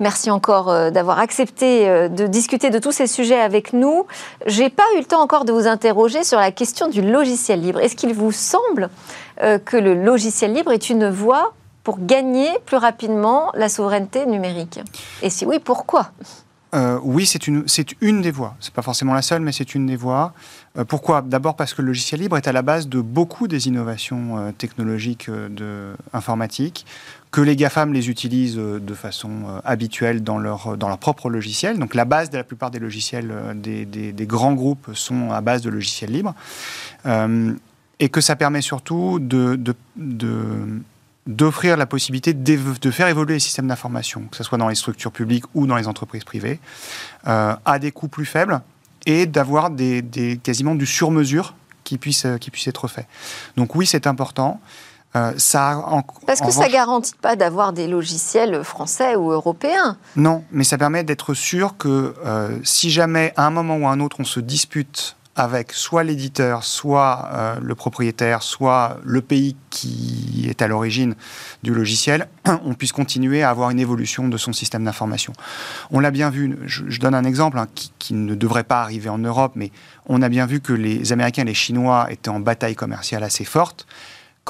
[0.00, 4.06] Merci encore euh, d'avoir accepté euh, de discuter de tous ces sujets avec nous.
[4.46, 7.80] J'ai pas eu le temps encore de vous interroger sur la question du logiciel libre.
[7.80, 8.88] Est-ce qu'il vous semble
[9.42, 11.52] euh, que le logiciel libre est une voie
[11.84, 14.80] pour gagner plus rapidement la souveraineté numérique?
[15.20, 16.10] Et si oui, pourquoi?
[17.02, 17.64] Oui, c'est une,
[18.00, 18.54] une des voies.
[18.60, 20.32] C'est pas forcément la seule, mais c'est une des voies.
[20.86, 21.20] Pourquoi?
[21.20, 25.28] D'abord parce que le logiciel libre est à la base de beaucoup des innovations technologiques
[25.28, 26.86] de, informatiques,
[27.30, 31.78] que les GAFAM les utilisent de façon habituelle dans leur, dans leur propre logiciel.
[31.78, 35.62] Donc la base de la plupart des logiciels des, des, grands groupes sont à base
[35.62, 36.34] de logiciels libres.
[38.00, 39.74] et que ça permet surtout de, de,
[41.26, 45.12] d'offrir la possibilité de faire évoluer les systèmes d'information, que ce soit dans les structures
[45.12, 46.58] publiques ou dans les entreprises privées,
[47.26, 48.60] euh, à des coûts plus faibles
[49.06, 53.06] et d'avoir des, quasiment du sur-mesure qui puisse, euh, qui puisse être fait.
[53.56, 54.60] Donc oui, c'est important.
[55.16, 55.84] Euh, ça
[56.26, 59.96] Parce que ça ne garantit pas d'avoir des logiciels français ou européens.
[60.16, 62.14] Non, mais ça permet d'être sûr que
[62.62, 66.64] si jamais à un moment ou à un autre on se dispute avec soit l'éditeur,
[66.64, 71.14] soit euh, le propriétaire, soit le pays qui est à l'origine
[71.62, 72.28] du logiciel,
[72.64, 75.32] on puisse continuer à avoir une évolution de son système d'information.
[75.92, 77.68] On l'a bien vu, je, donne un exemple hein,
[77.98, 79.70] qui, ne devrait pas arriver en Europe, mais
[80.06, 83.44] on a bien vu que les Américains et les Chinois étaient en bataille commerciale assez
[83.44, 83.86] forte.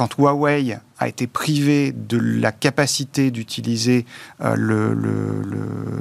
[0.00, 4.06] Quand Huawei a été privé de la capacité d'utiliser
[4.40, 4.56] euh,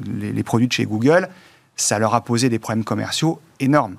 [0.06, 1.28] les, les produits de chez Google,
[1.76, 3.98] ça leur a posé des problèmes commerciaux énormes.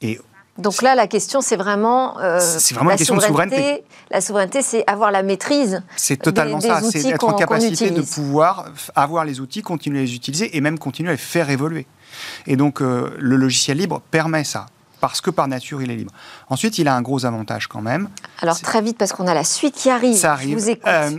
[0.00, 0.18] Et
[0.56, 3.84] donc là, la question, c'est vraiment, euh, c'est vraiment la question de souveraineté.
[4.10, 5.82] La souveraineté, c'est avoir la maîtrise.
[5.96, 6.80] C'est totalement ça.
[6.80, 10.78] C'est être en capacité de pouvoir avoir les outils, continuer à les utiliser et même
[10.78, 11.86] continuer à les faire évoluer.
[12.46, 14.64] Et donc, euh, le logiciel libre permet ça.
[15.10, 16.12] Parce que par nature, il est libre.
[16.48, 18.08] Ensuite, il a un gros avantage quand même.
[18.40, 20.16] Alors très vite, parce qu'on a la suite qui arrive.
[20.16, 20.58] Ça arrive.
[20.58, 20.86] vous écoute.
[20.86, 21.10] Euh,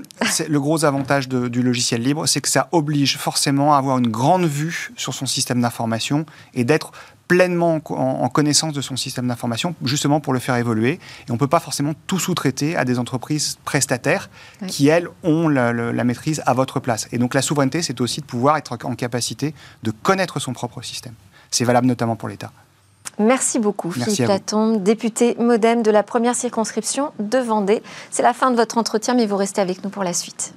[0.47, 4.45] le gros avantage du logiciel libre, c'est que ça oblige forcément à avoir une grande
[4.45, 6.91] vue sur son système d'information et d'être
[7.27, 10.93] pleinement en, connaissance de son système d'information, justement pour le faire évoluer.
[11.27, 14.29] Et on ne peut pas forcément tout sous-traiter à des entreprises prestataires
[14.67, 17.07] qui, elles, ont la, la, maîtrise à votre place.
[17.11, 20.81] Et donc la souveraineté, c'est aussi de pouvoir être en capacité de connaître son propre
[20.81, 21.13] système.
[21.51, 22.51] C'est valable notamment pour l'État.
[23.19, 27.81] Merci beaucoup, Philippe Platon, député modem de la première circonscription de Vendée.
[28.11, 30.53] C'est la fin de votre entretien, mais vous restez avec nous pour la suite.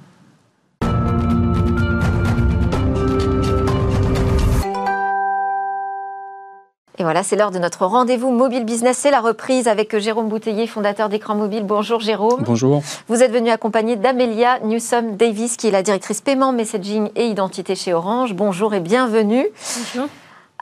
[6.99, 8.95] Et voilà, c'est l'heure de notre rendez-vous Mobile Business.
[8.95, 11.63] C'est la reprise avec Jérôme Bouteiller, fondateur d'Écran Mobile.
[11.65, 12.43] Bonjour Jérôme.
[12.43, 12.83] Bonjour.
[13.07, 17.73] Vous êtes venu accompagné d'Amelia Newsom Davis, qui est la directrice paiement, messaging et identité
[17.73, 18.35] chez Orange.
[18.35, 19.47] Bonjour et bienvenue.
[19.95, 20.09] Bonjour.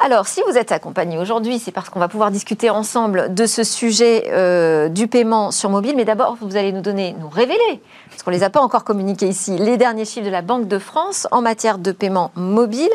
[0.02, 3.66] Alors, si vous êtes accompagné aujourd'hui, c'est parce qu'on va pouvoir discuter ensemble de ce
[3.66, 5.96] sujet euh, du paiement sur mobile.
[5.98, 8.86] Mais d'abord, vous allez nous donner, nous révéler, parce qu'on ne les a pas encore
[8.86, 12.90] communiqués ici, les derniers chiffres de la Banque de France en matière de paiement mobile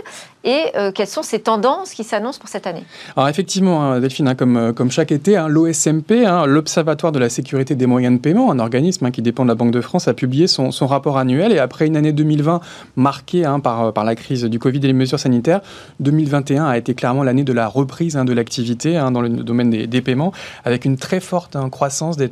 [0.45, 2.85] et euh, quelles sont ces tendances qui s'annoncent pour cette année
[3.17, 7.31] Alors effectivement, hein, Delphine, hein, comme, euh, comme chaque été, hein, l'OSMP, l'Observatoire de la
[7.31, 10.15] sécurité des moyens de paiement, un organisme qui dépend de la Banque de France, a
[10.15, 12.61] publié son, son rapport annuel et après une année 2020
[12.97, 15.61] marquée par, par la crise du Covid et les mesures sanitaires,
[16.01, 20.33] 2021 a été clairement l'année de la reprise de l'activité dans le domaine des, paiements,
[20.65, 22.29] avec une très forte croissance des,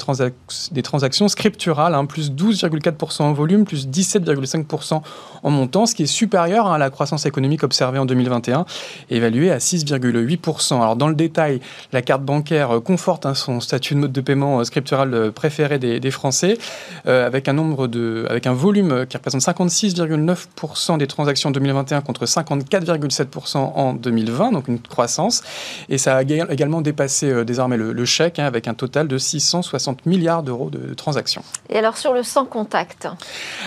[0.73, 5.03] des transactions scripturales, plus 12,4% en volume, plus 17,5%
[5.43, 8.65] en montant, ce qui est supérieur à la croissance économique observée en 2021,
[9.11, 10.75] évalué à 6,8%.
[10.75, 11.61] Alors dans le détail,
[11.93, 15.79] la carte bancaire conforte hein, son statut de mode de paiement euh, scriptural euh, préféré
[15.79, 16.59] des, Français,
[17.07, 22.03] euh, avec un nombre de, avec un volume qui représente 56,9% des transactions en 2021
[22.03, 25.43] contre 54,7% en 2020, donc une croissance.
[25.89, 30.43] Et ça a également dépassé désormais le, chèque, hein, avec un total de 660 milliards
[30.43, 31.43] d'euros de transactions.
[31.69, 33.09] Et alors sur le sans contact?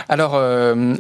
[0.10, 0.40] Alors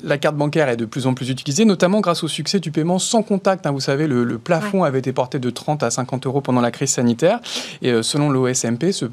[0.03, 2.99] la carte bancaire est de plus en plus utilisée, notamment grâce au succès du paiement
[2.99, 3.65] sans contact.
[3.65, 3.71] Hein.
[3.71, 6.91] vous savez, le, plafond avait été porté de 30 à 50 euros pendant la crise
[6.91, 7.39] sanitaire.
[7.81, 9.05] Et euh, selon l'OSMP, ce,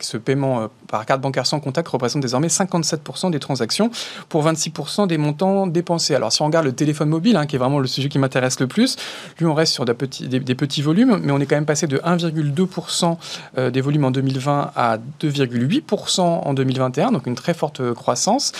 [0.00, 3.90] ce, paiement euh, par carte bancaire sans contact représente désormais 57% des transactions
[4.28, 6.14] pour 26% des montants dépensés.
[6.14, 8.58] Alors si on regarde le téléphone mobile, hein, qui est vraiment le sujet qui m'intéresse
[8.60, 8.96] le plus,
[9.38, 11.98] lui on reste sur des des, petits volumes, mais on est quand même passé de
[11.98, 13.16] 1,2%
[13.58, 18.52] euh, des volumes en 2020 à 2,8% en 2021, donc une très forte croissance.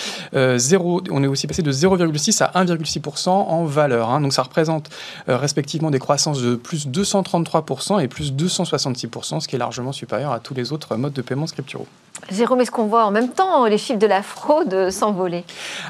[0.57, 4.11] zéro, on est aussi passé de 0,6 à 1,6% en valeur.
[4.11, 4.21] Hein.
[4.21, 4.91] donc ça représente
[5.29, 10.33] euh, respectivement des croissances de plus 233% et plus 266%, ce qui est largement supérieur
[10.33, 11.87] à tous les autres modes de paiement scripturaux.
[12.31, 15.45] Jérôme, est-ce qu'on voit en même temps les chiffres de la fraude s'envoler?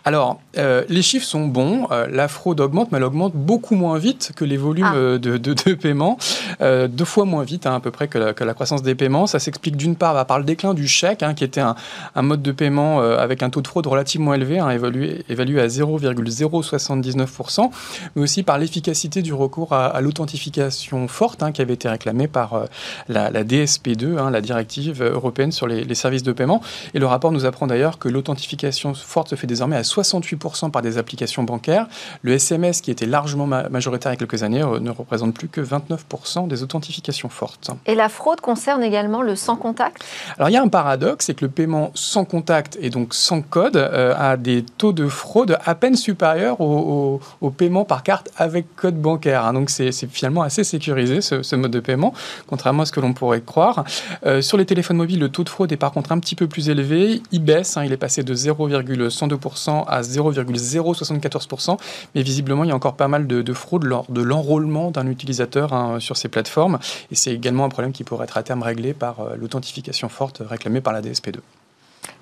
[0.04, 1.87] Alors, euh, les chiffres sont bons.
[1.90, 4.94] Euh, la fraude augmente, mais elle augmente beaucoup moins vite que les volumes ah.
[4.94, 6.16] euh, de, de, paiement.
[6.61, 9.26] deux fois moins vite, hein, à peu près, que la, croissance des paiements.
[9.26, 11.74] Ça s'explique d'une part par le déclin du chèque, hein, qui était un,
[12.22, 17.70] mode de paiement avec un taux de fraude relativement élevé, hein, évalué, évalué, à 0,079%,
[18.14, 22.64] mais aussi par l'efficacité du recours à, l'authentification forte, qui avait été réclamée par
[23.09, 26.61] la, DSP2, la directive européenne sur les, les services de paiement.
[26.94, 30.83] Et le rapport nous apprend d'ailleurs que l'authentification forte se fait désormais à 68% par
[30.83, 31.87] des applications bancaires.
[32.23, 35.49] Le SMS, qui était largement majoritaire il y a quelques années, euh, ne représente plus
[35.49, 37.70] que 29% des authentifications fortes.
[37.87, 40.05] Et la fraude concerne également le sans contact
[40.37, 43.42] Alors il y a un paradoxe, c'est que le paiement sans contact et donc sans
[43.42, 47.20] code euh, a des taux de fraude à peine supérieurs au,
[47.57, 49.44] paiement par carte avec code bancaire.
[49.44, 49.53] Hein.
[49.53, 52.14] Donc c'est finalement assez sécurisé ce, mode de paiement,
[52.46, 53.85] contrairement à ce que l'on pourrait croire.
[54.25, 56.47] Euh, sur les téléphones mobiles, le taux de fraude est par contre un petit peu
[56.47, 57.23] plus élevé.
[57.33, 61.79] Il baisse, hein, il est passé de 0,102% à 0,074%,
[62.15, 65.73] mais visiblement, il y a encore pas mal de, fraude lors de l'enrôlement d'un utilisateur
[65.73, 66.79] hein, sur ces plateformes.
[67.11, 70.43] Et c'est également un problème qui pourrait être à terme réglé par euh, l'authentification forte
[70.45, 71.39] réclamée par la DSP2.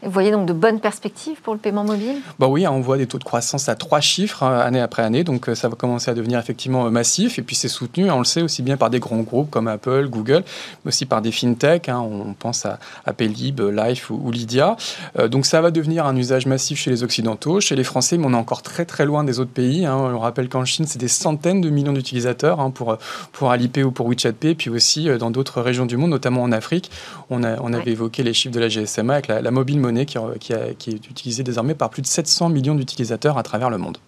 [0.03, 2.21] Vous voyez donc de bonnes perspectives pour le paiement mobile?
[2.39, 5.25] Bah Oui, on voit des taux de croissance à trois chiffres hein, année après année,
[5.25, 7.39] donc euh, ça va commencer à devenir effectivement euh, massif.
[7.41, 10.07] Et puis c'est soutenu, on le sait aussi bien par des grands groupes comme Apple,
[10.09, 10.45] Google,
[10.85, 11.89] mais aussi par des fintechs.
[11.89, 14.77] Hein, on pense à, à Paylib, Life ou, Lydia.
[15.19, 18.27] Euh, donc ça va devenir un usage massif chez les Occidentaux, chez les Français, mais
[18.27, 19.85] on est encore très très loin des autres pays.
[19.85, 19.97] Hein.
[19.97, 22.99] On rappelle qu'en Chine, c'est des centaines de millions d'utilisateurs pour,
[23.33, 26.53] pour Alipay ou pour WeChat Pay, puis aussi dans d'autres régions du monde, notamment en
[26.53, 26.93] Afrique.
[27.31, 30.07] On, a, on avait évoqué les chiffres de la GSMA avec la, la mobile monnaie
[30.07, 33.99] qui, qui, est utilisée désormais par plus de 700 millions d'utilisateurs à travers le monde.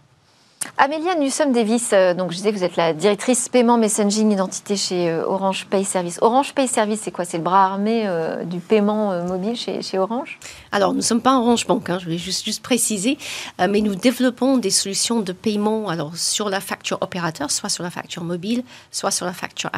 [0.76, 5.10] Amélia Newsom-Davis, euh, donc je disais que vous êtes la directrice paiement, messaging, identité chez
[5.10, 6.18] euh, Orange Pay Service.
[6.22, 7.24] Orange Pay Service, c'est quoi?
[7.24, 10.38] C'est le bras armé euh, du paiement mobile chez, Orange?
[10.72, 13.18] Alors, nous ne sommes pas Orange Bank, hein, je voulais juste, préciser,
[13.58, 18.24] mais nous développons des solutions de paiement sur la facture opérateur, soit sur la facture
[18.24, 19.70] mobile, soit sur la facture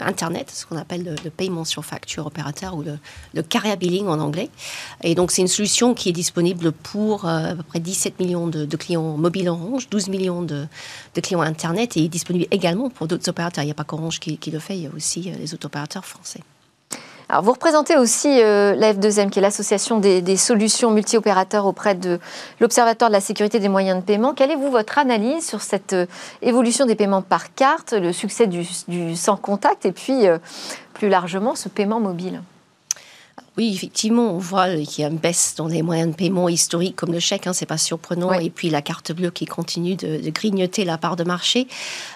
[0.00, 2.98] Internet, ce qu'on appelle le, paiement sur facture opérateur ou le,
[3.34, 4.50] le carrier billing en anglais.
[5.02, 8.64] Et donc, c'est une solution qui est disponible pour à peu près 17 millions de,
[8.64, 10.66] de clients mobiles Orange, 12 millions de,
[11.22, 13.64] clients Internet et est disponible également pour d'autres opérateurs.
[13.64, 15.66] Il n'y a pas qu'Orange qui, le fait, il y a aussi euh, les autres
[15.66, 16.40] opérateurs français.
[17.28, 22.18] Alors, vous représentez aussi euh, la F2M, qui est l'association des, solutions multi-opérateurs auprès de
[22.60, 24.34] l'Observatoire de la sécurité des moyens de paiement.
[24.34, 26.06] Quelle est, vous, votre analyse sur cette euh,
[26.42, 28.64] évolution des paiements par carte, le succès du,
[29.16, 30.24] sans contact et puis,
[30.94, 32.42] plus largement, ce paiement mobile?
[33.58, 36.96] Oui, effectivement, on voit qu'il y a une baisse dans les moyens de paiement historiques
[36.96, 40.30] comme le chèque, hein, c'est pas surprenant, et puis la carte bleue qui continue de,
[40.30, 41.68] grignoter la part de marché.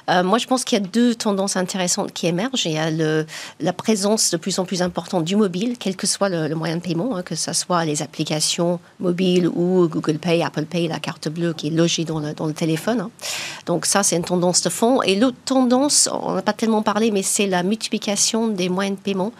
[0.09, 2.65] Euh, moi, je pense qu'il y a deux tendances intéressantes qui émergent.
[2.65, 3.27] Il y a le,
[3.61, 6.83] la présence de plus en plus importante du mobile, quel que soit le, moyen de
[6.83, 11.29] paiement, hein, que ce soit les applications mobiles ou Google Pay, Apple Pay, la carte
[11.29, 13.01] bleue qui est logée dans le, dans le téléphone.
[13.01, 13.11] Hein.
[13.67, 15.03] Donc ça, c'est une tendance de fond.
[15.03, 19.03] Et l'autre tendance, on n'a pas tellement parlé, mais c'est la multiplication des moyens de
[19.03, 19.33] paiement.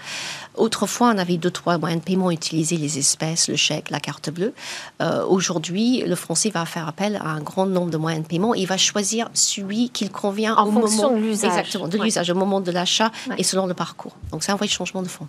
[0.57, 4.31] Autrefois, on avait deux, trois moyens de paiement, utiliser les espèces, le chèque, la carte
[4.31, 4.53] bleue.
[5.01, 8.55] Euh, aujourd'hui, le français va faire appel à un grand nombre de moyens de paiement.
[8.55, 11.51] Il va choisir celui qu'il convient en au fonction moment, de l'usage.
[11.51, 14.17] Exactement, de l'usage, au moment de l'achat et selon le parcours.
[14.33, 15.29] Donc, c'est un vrai changement de fond.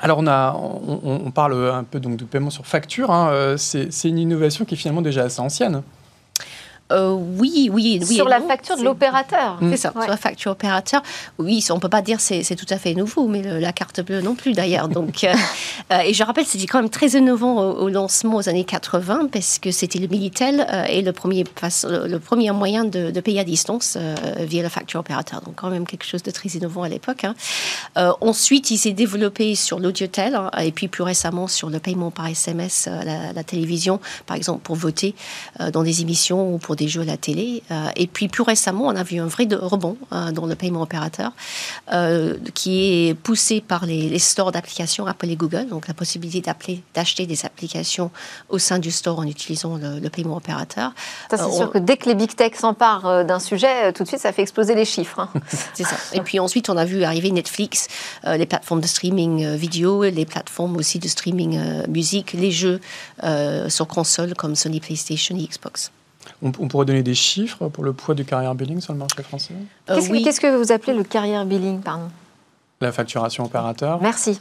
[0.00, 3.10] Alors on, a, on, parle un peu donc de paiement sur facture.
[3.10, 3.28] Hein.
[3.30, 5.82] Euh, c'est une innovation qui est finalement déjà assez ancienne.
[6.92, 8.14] Euh, oui, oui, oui.
[8.14, 9.58] Sur la facture de l'opérateur.
[9.70, 11.02] C'est ça, sur la facture opérateur.
[11.38, 14.00] Oui, on ne peut pas dire c'est c'est tout à fait nouveau, mais la carte
[14.00, 14.88] bleue non plus d'ailleurs.
[14.88, 15.34] Donc, euh,
[15.92, 19.58] euh, et je rappelle, c'était quand même très innovant au, lancement aux années 80 parce
[19.58, 23.96] que c'était le Minitel et le premier, le premier moyen de, payer à distance
[24.40, 25.40] via la facture opérateur.
[25.42, 27.24] Donc quand même quelque chose de très innovant à l'époque.
[27.24, 27.34] Hein.
[28.20, 32.26] ensuite, il s'est développé sur l'audiotel hein, et puis plus récemment sur le paiement par
[32.26, 35.14] SMS à la, la, télévision, par exemple pour voter
[35.72, 37.62] dans des émissions ou pour des des jeux à la télé.
[37.70, 40.82] Euh, et puis plus récemment, on a vu un vrai rebond euh, dans le paiement
[40.82, 41.32] opérateur
[41.92, 46.42] euh, qui est poussé par les, stores d'applications appelés Google, donc la possibilité
[46.94, 48.10] d'acheter des applications
[48.48, 50.92] au sein du store en utilisant le, paiement opérateur.
[51.30, 54.20] Ça, c'est sûr que dès que les big tech s'emparent d'un sujet, tout de suite,
[54.20, 55.20] ça fait exploser les chiffres.
[55.20, 55.30] Hein.
[55.74, 55.96] c'est ça.
[56.12, 57.88] Et puis ensuite, on a vu arriver Netflix,
[58.26, 62.80] les plateformes de streaming vidéo, les plateformes aussi de streaming musique, les jeux
[63.68, 65.90] sur console comme Sony PlayStation et Xbox.
[66.42, 69.54] On, pourrait donner des chiffres pour le poids du carrière billing sur le marché français
[69.90, 72.08] euh, Qu'est-ce que vous appelez le carrière billing, pardon
[72.82, 74.02] la facturation opérateur.
[74.02, 74.40] Merci.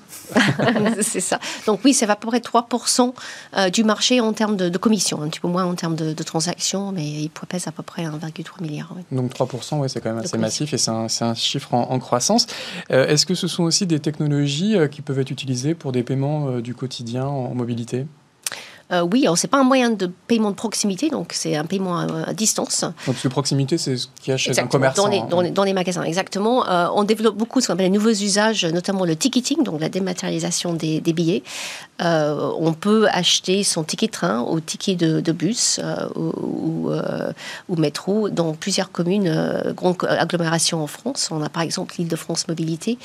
[1.01, 1.39] c'est ça.
[1.67, 3.13] Donc oui, c'est à peu près 3%
[3.55, 6.91] euh, du marché en termes de, commission, un petit peu moins en termes de, transactions,
[6.91, 8.95] mais il pèse à peu près 1,3 milliard.
[9.11, 12.47] Donc 3%, oui, c'est quand même assez massif et c'est un, chiffre en, croissance.
[12.91, 16.59] Euh, est-ce que ce sont aussi des technologies qui peuvent être utilisées pour des paiements
[16.61, 18.07] du quotidien en mobilité?
[18.91, 21.99] Euh, oui, alors c'est pas un moyen de paiement de proximité, donc c'est un paiement
[21.99, 22.81] à, distance.
[22.81, 25.03] Donc, parce que proximité, c'est ce qui achète un commerçant.
[25.03, 26.67] Dans les, dans, les, dans les, magasins, exactement.
[26.67, 29.87] Euh, on développe beaucoup ce qu'on appelle les nouveaux usages, notamment le ticketing, donc la
[29.87, 31.43] dématérialisation des, des billets.
[32.01, 35.79] Euh, on peut acheter son ticket de train ou ticket de, de bus
[36.15, 36.89] ou,
[37.69, 41.29] ou, métro dans plusieurs communes, grandes agglomérations en France.
[41.31, 42.97] On a par exemple l'île de France Mobilité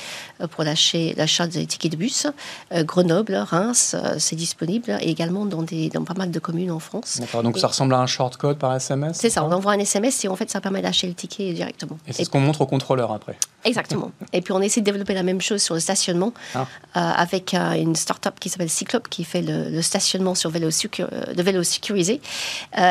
[0.51, 2.27] pour l'achat des tickets de bus.
[2.71, 7.19] Grenoble, Reims, c'est disponible et également dans des dans pas mal de communes en France.
[7.43, 10.27] donc ça ressemble à un shortcode par SMS C'est ça, on envoie un SMS et
[10.27, 11.97] en fait ça permet d'acheter le ticket directement.
[12.07, 14.11] Et c'est ce qu'on montre au contrôleur après Exactement.
[14.33, 16.61] et puis on essaie de développer la même chose sur le stationnement ah.
[16.95, 21.33] euh, avec euh, une start-up qui s'appelle Cyclope qui fait le, stationnement sur vélo euh,
[21.33, 22.21] de vélo sécurisé.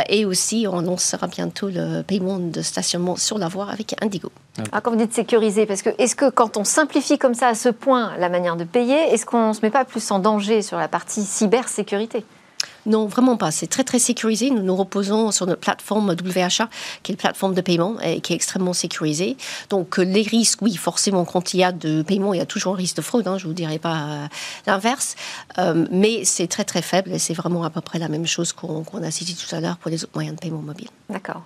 [0.08, 4.30] et aussi on lancera bientôt le paiement de stationnement sur la voie avec Indigo.
[4.72, 7.54] Ah, quand vous dites sécuriser, parce que est-ce que quand on simplifie comme ça à
[7.54, 10.62] ce point la manière de payer, est-ce qu'on ne se met pas plus en danger
[10.62, 12.24] sur la partie cybersécurité?
[12.86, 13.50] Non, vraiment pas.
[13.50, 14.50] C'est très, très sécurisé.
[14.50, 16.68] Nous nous reposons sur notre plateforme WHA,
[17.02, 19.36] qui est une plateforme de paiement et qui est extrêmement sécurisée.
[19.70, 22.46] Donc, euh, les risques, oui, forcément, quand il y a de paiement, il y a
[22.46, 23.26] toujours un risque de fraude.
[23.26, 24.26] Hein, je ne vous dirais pas euh,
[24.66, 25.16] l'inverse.
[25.58, 28.52] Euh, mais c'est très, très faible et c'est vraiment à peu près la même chose
[28.52, 30.88] qu'on a cité tout à l'heure pour les autres moyens de paiement mobile.
[31.10, 31.42] D'accord.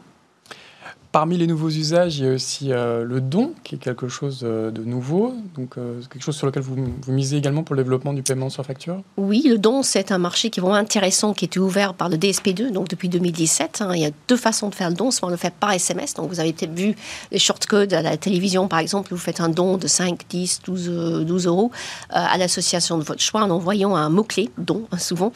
[1.12, 4.42] Parmi les nouveaux usages, il y a aussi euh, le don, qui est quelque chose
[4.44, 7.83] euh, de nouveau, donc euh, quelque chose sur lequel vous, vous, misez également pour le
[7.83, 9.03] développement du paiement sur facture?
[9.16, 12.16] Oui, le don, c'est un marché qui est vraiment intéressant, qui était ouvert par le
[12.16, 13.81] DSP2, donc depuis 2017.
[13.81, 13.90] Hein.
[13.96, 16.14] il y a deux façons de faire le don, soit on le fait par SMS,
[16.14, 16.94] donc vous avez peut-être vu
[17.33, 21.25] les shortcodes à la télévision, par exemple, vous faites un don de 5, 10, 12,
[21.27, 21.73] 12 euros
[22.11, 25.33] à l'association de votre choix en envoyant un mot-clé, don, hein, souvent,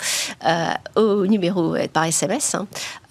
[0.95, 2.55] au numéro par SMS.
[2.55, 2.69] Hein.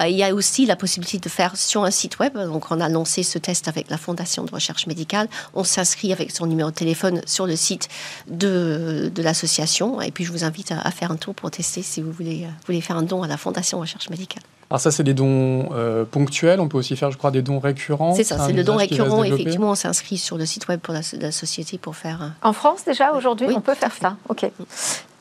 [0.08, 2.88] il y a aussi la possibilité de faire sur un site web, donc on a
[2.88, 5.28] lancé ce test avec la Fondation de recherche médicale.
[5.54, 7.90] On s'inscrit avec son numéro de téléphone sur le site
[8.28, 10.02] de, l'association.
[10.02, 12.82] Et puis je vous invite à, faire un tour pour tester si vous voulez, voulez
[12.82, 14.44] faire un don à la Fondation de recherche médicale.
[14.74, 16.60] Alors ça, c'est des dons euh, ponctuels.
[16.60, 18.16] On peut aussi faire, je crois, des dons récurrents.
[18.16, 19.24] C'est ça, c'est le don récurrent.
[19.24, 22.32] Effectivement, on s'inscrit sur le site web pour la, société pour faire.
[22.42, 24.18] En France déjà aujourd'hui, on peut faire ça.
[24.30, 24.50] Ok.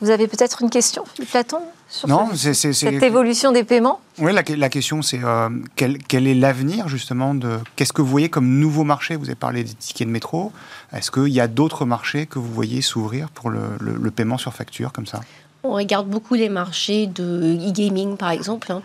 [0.01, 4.01] Vous avez peut-être une question, Platon, sur non, c'est, cette évolution des paiements?
[4.19, 8.09] Oui, la, la question c'est euh, quel, quel, est l'avenir justement de qu'est-ce que vous
[8.09, 9.17] voyez comme nouveau marché?
[9.17, 10.51] Vous avez parlé des tickets de métro.
[10.95, 14.55] Est-ce qu'il y a d'autres marchés que vous voyez s'ouvrir pour le, le, paiement sur
[14.55, 15.21] facture comme ça?
[15.63, 18.73] On regarde beaucoup les marchés de e-gaming par exemple.
[18.73, 18.83] Hein.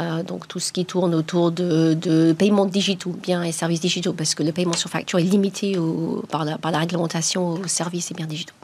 [0.00, 4.12] Euh, donc tout ce qui tourne autour de, de paiements digitaux, biens et services digitaux,
[4.12, 5.78] parce que le paiement sur facture est limité
[6.30, 8.54] par, la, réglementation aux services et biens digitaux.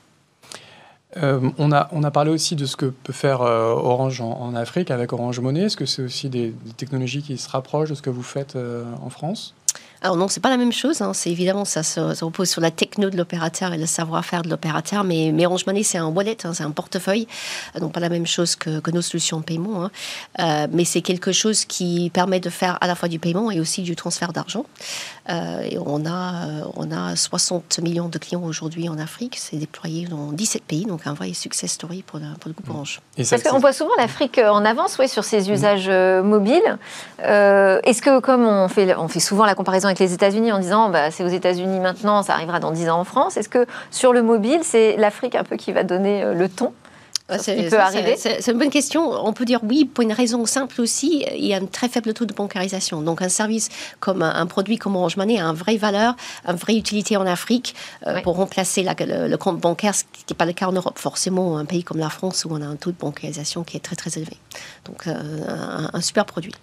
[1.16, 4.54] Euh, on, a, on a parlé aussi de ce que peut faire euh, Orange en,
[4.54, 5.62] Afrique avec Orange Money.
[5.62, 9.10] Est-ce que c'est aussi des, technologies qui se rapprochent de ce que vous faites en
[9.10, 9.54] France?
[10.02, 11.02] Alors non, c'est pas la même chose.
[11.02, 11.12] Hein.
[11.12, 15.04] C'est évidemment ça se, repose sur la techno de l'opérateur et le savoir-faire de l'opérateur.
[15.04, 17.26] Mais, mais, Orange Money, c'est un wallet, hein, c'est un portefeuille,
[17.78, 19.84] donc pas la même chose que, nos solutions de paiement.
[19.84, 19.90] Hein.
[20.40, 23.60] Euh, mais c'est quelque chose qui permet de faire à la fois du paiement et
[23.60, 24.64] aussi du transfert d'argent.
[25.28, 29.36] Euh, et on a, euh, on a 60 millions de clients aujourd'hui en Afrique.
[29.38, 32.72] C'est déployé dans 17 pays, donc un vrai success story pour, pour le groupe mmh.
[32.72, 33.00] Orange.
[33.16, 35.52] Parce qu'on voit souvent l'Afrique en avance, oui, sur ses mmh.
[35.52, 35.90] usages
[36.24, 36.78] mobiles.
[37.18, 40.88] Est-ce que comme on fait, on fait souvent la comparaison avec les États-Unis en disant
[40.88, 43.36] bah, c'est aux États-Unis maintenant, ça arrivera dans 10 ans en France.
[43.36, 46.72] Est-ce que sur le mobile, c'est l'Afrique un peu qui va donner euh, le ton?
[47.38, 48.16] C'est, arriver?
[48.16, 49.08] C'est une bonne question.
[49.24, 51.24] On peut dire oui pour une raison simple aussi.
[51.36, 53.02] Il y a un très faible taux de bancarisation.
[53.02, 53.68] Donc un service
[54.00, 57.76] comme un, produit comme Orange Money a une vraie valeur, une vraie utilité en Afrique
[58.08, 60.98] euh, pour remplacer le, compte bancaire, ce qui n'est pas le cas en Europe.
[60.98, 63.80] Forcément, un pays comme la France où on a un taux de bancarisation qui est
[63.80, 64.36] très très élevé.
[64.86, 65.14] Donc euh,
[65.92, 66.54] un super produit.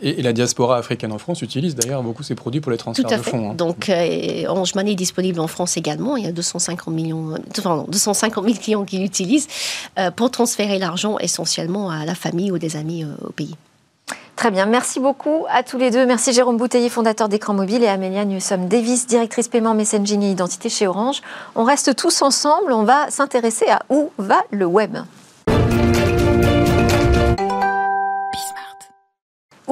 [0.00, 3.14] Et, la diaspora africaine en France utilise d'ailleurs beaucoup ces produits pour les transferts Tout
[3.14, 3.50] à de fonds.
[3.50, 3.54] Hein.
[3.54, 6.16] Donc euh, Orange Money est disponible en France également.
[6.16, 7.34] Il y a 250 millions,
[7.88, 9.48] 250 000 clients qui l'utilisent
[9.98, 13.54] euh, pour transférer l'argent essentiellement à la famille ou des amis euh, au pays.
[14.36, 16.04] Très bien, merci beaucoup à tous les deux.
[16.06, 20.68] Merci Jérôme Bouteiller, fondateur d'Écran Mobile, et Amélia Newsom Davis, directrice paiement, messaging et identité
[20.68, 21.20] chez Orange.
[21.54, 24.96] On reste tous ensemble, on va s'intéresser à où va le web.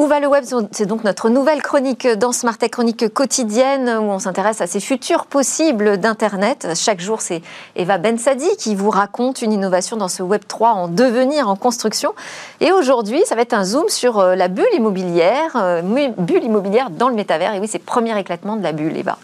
[0.01, 0.45] Où va le web?
[0.71, 4.81] C'est donc notre nouvelle chronique dans Smart Tech, chronique quotidienne où on s'intéresse à ces
[4.81, 6.69] futurs possibles d'Internet.
[6.75, 7.43] Chaque jour, c'est
[7.77, 12.15] Eva Bensadi qui vous raconte une innovation dans ce Web 3 en devenir, en construction.
[12.61, 15.83] Et aujourd'hui, ça va être un zoom sur euh, la bulle immobilière, euh,
[16.17, 17.53] bulle immobilière dans le métavers.
[17.53, 19.19] Et oui, c'est le premier éclatement de la bulle, Eva.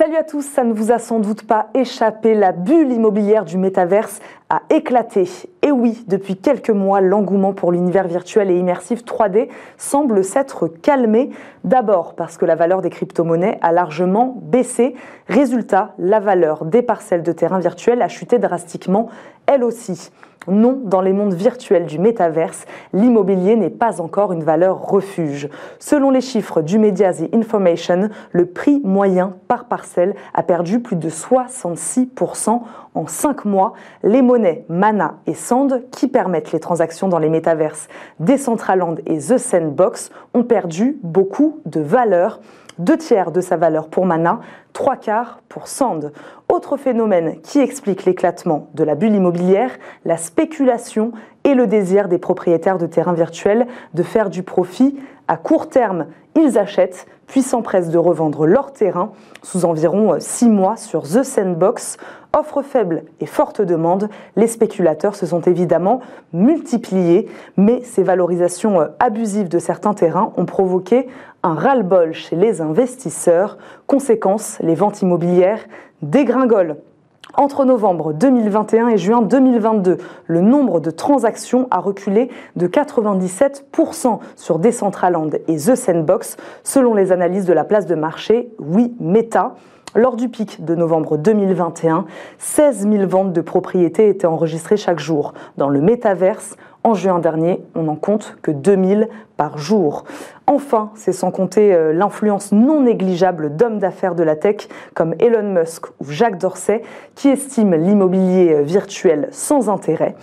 [0.00, 3.58] Salut à tous, ça ne vous a sans doute pas échappé, la bulle immobilière du
[3.58, 5.28] métaverse a éclaté.
[5.60, 11.28] Et oui, depuis quelques mois, l'engouement pour l'univers virtuel et immersif 3D semble s'être calmé.
[11.64, 14.94] D'abord parce que la valeur des crypto-monnaies a largement baissé.
[15.28, 19.10] Résultat, la valeur des parcelles de terrain virtuel a chuté drastiquement,
[19.44, 20.12] elle aussi.
[20.48, 22.64] Non, dans les mondes virtuels du métaverse,
[22.94, 25.50] l'immobilier n'est pas encore une valeur refuge.
[25.78, 30.96] Selon les chiffres du Media The Information, le prix moyen par parcelle a perdu plus
[30.96, 32.62] de 66%
[32.94, 33.74] en 5 mois.
[34.02, 37.88] Les monnaies Mana et Sand, qui permettent les transactions dans les métaverses,
[38.18, 42.40] Decentraland et The Sandbox, ont perdu beaucoup de valeur
[42.80, 44.40] deux tiers de sa valeur pour Mana,
[44.72, 46.12] trois quarts pour Sand.
[46.48, 49.70] Autre phénomène qui explique l'éclatement de la bulle immobilière,
[50.04, 51.12] la spéculation
[51.44, 56.06] et le désir des propriétaires de terrains virtuels de faire du profit à court terme.
[56.34, 59.12] Ils achètent puis s'empressent de revendre leur terrain
[59.44, 61.96] sous environ six mois sur The Sandbox.
[62.36, 66.00] Offre faible et forte demande, les spéculateurs se sont évidemment
[66.32, 71.08] multipliés, mais ces valorisations abusives de certains terrains ont provoqué
[71.42, 73.58] un ras-le-bol chez les investisseurs.
[73.86, 75.60] Conséquence, les ventes immobilières
[76.02, 76.76] dégringolent.
[77.34, 84.58] Entre novembre 2021 et juin 2022, le nombre de transactions a reculé de 97% sur
[84.58, 89.54] Decentraland et The Sandbox, selon les analyses de la place de marché Oui Meta.
[89.94, 92.04] Lors du pic de novembre 2021,
[92.38, 95.32] 16 000 ventes de propriétés étaient enregistrées chaque jour.
[95.56, 99.08] Dans le métaverse, en juin dernier, on n'en compte que 2000
[100.46, 105.54] Enfin, c'est sans compter euh, l'influence non négligeable d'hommes d'affaires de la tech comme Elon
[105.54, 106.82] Musk ou Jacques Dorsey
[107.14, 110.14] qui estiment l'immobilier euh, virtuel sans intérêt.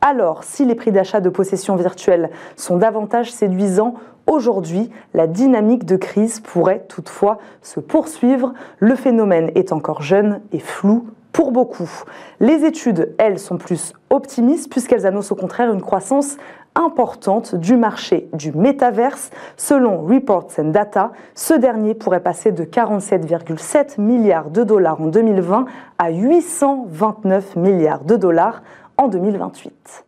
[0.00, 3.94] Alors, si les prix d'achat de possessions virtuelles sont davantage séduisants,
[4.26, 8.52] aujourd'hui, la dynamique de crise pourrait toutefois se poursuivre.
[8.80, 11.90] Le phénomène est encore jeune et flou pour beaucoup.
[12.38, 16.36] Les études, elles, sont plus optimistes puisqu'elles annoncent au contraire une croissance
[16.74, 19.30] importante du marché du métaverse.
[19.56, 25.66] Selon Reports and Data, ce dernier pourrait passer de 47,7 milliards de dollars en 2020
[25.98, 28.62] à 829 milliards de dollars
[28.96, 30.04] en 2028.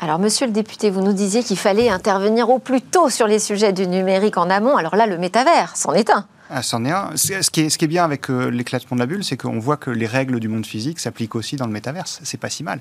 [0.00, 3.38] Alors, monsieur le député, vous nous disiez qu'il fallait intervenir au plus tôt sur les
[3.38, 4.76] sujets du numérique en amont.
[4.76, 6.26] Alors là, le métavers, c'en est un.
[6.50, 7.10] Ah, c'en est un.
[7.16, 9.58] Ce qui est, ce qui est bien avec euh, l'éclatement de la bulle, c'est qu'on
[9.58, 12.20] voit que les règles du monde physique s'appliquent aussi dans le métaverse.
[12.22, 12.80] C'est pas si mal.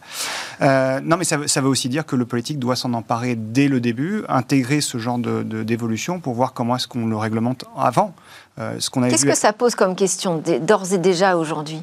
[0.61, 3.67] Euh, non, mais ça, ça, veut aussi dire que le politique doit s'en emparer dès
[3.67, 8.13] le début, intégrer ce genre d'évolution de, pour voir comment est-ce qu'on le réglemente avant.
[8.57, 8.79] Euh,
[9.09, 11.81] Qu'est-ce que ça pose comme question d'ores et déjà aujourd'hui?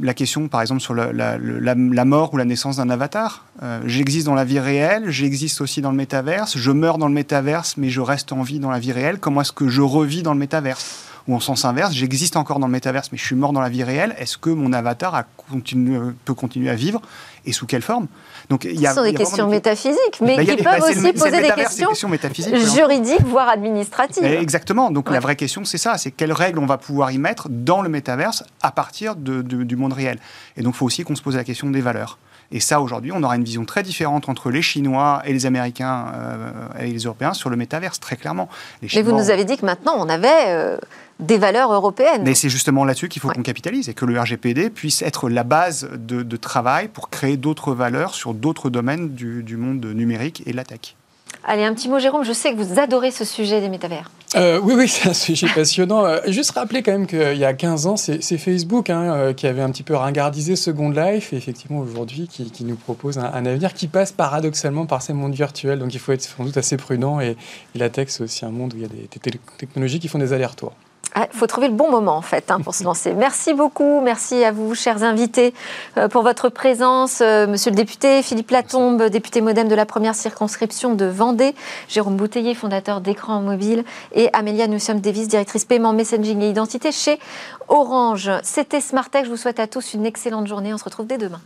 [0.00, 3.44] La question, par exemple, sur la, la, la, mort ou la naissance d'un avatar.
[3.62, 7.14] Euh, j'existe dans la vie réelle, j'existe aussi dans le métaverse, je meurs dans le
[7.14, 9.18] métaverse, mais je reste en vie dans la vie réelle.
[9.18, 11.11] Comment est-ce que je revis dans le métaverse?
[11.28, 13.68] Ou en sens inverse, j'existe encore dans le métaverse, mais je suis mort dans la
[13.68, 14.14] vie réelle.
[14.18, 15.24] Est-ce que mon avatar a
[16.24, 17.00] peut continuer à vivre
[17.44, 18.06] et sous quelle forme?
[18.48, 21.50] Donc, il y a, Ce sont des questions métaphysiques, mais qui peuvent aussi poser des
[21.50, 21.90] questions,
[22.74, 24.24] juridiques, voire administratives.
[24.24, 24.90] exactement.
[24.90, 27.82] Donc la vraie question, c'est ça c'est quelles règles on va pouvoir y mettre dans
[27.82, 30.18] le métaverse à partir du monde réel?
[30.56, 32.18] Et donc, il faut aussi qu'on se pose la question des valeurs.
[32.52, 36.12] Et ça, aujourd'hui, on aura une vision très différente entre les Chinois et les Américains
[36.14, 38.48] euh, et les Européens sur le métaverse, très clairement.
[38.82, 40.76] Mais vous nous avez dit que maintenant, on avait euh,
[41.22, 42.22] des valeurs européennes.
[42.24, 45.44] Mais c'est justement là-dessus qu'il faut qu'on capitalise et que le RGPD puisse être la
[45.44, 50.52] base de, travail pour créer d'autres valeurs sur d'autres domaines du, du monde numérique et
[50.52, 50.96] de la tech.
[51.44, 52.24] Allez, un petit mot, Jérôme.
[52.24, 54.10] Je sais que vous adorez ce sujet des métavers.
[54.36, 56.04] Euh, oui, oui, c'est un sujet passionnant.
[56.04, 59.46] Euh, juste rappeler quand même qu'il y a 15 ans, c'est Facebook hein, euh, qui
[59.46, 63.74] avait un petit peu ringardisé Second Life et effectivement aujourd'hui qui, nous propose un, avenir
[63.74, 65.78] qui passe paradoxalement par ces mondes virtuels.
[65.78, 67.36] Donc il faut être sans doute assez prudent et,
[67.74, 69.08] la tech, c'est aussi un monde où il y a des
[69.58, 70.74] technologies qui font des allers-retours.
[71.14, 73.12] Il ah, faut trouver le bon moment, en fait, hein, pour se lancer.
[73.12, 74.00] Merci beaucoup.
[74.00, 75.52] Merci à vous, chers invités,
[75.98, 77.20] euh, pour votre présence.
[77.20, 81.54] Euh, monsieur le député, Philippe Latombe, député modem de la première circonscription de Vendée.
[81.88, 83.84] Jérôme Bouteiller, fondateur d'Écran Mobile.
[84.14, 87.18] Et Amélia Newsom-Davis, directrice paiement, messaging et identité chez
[87.68, 88.30] Orange.
[88.42, 89.26] C'était Smartech.
[89.26, 90.72] Je vous souhaite à tous une excellente journée.
[90.72, 91.42] On se retrouve dès demain.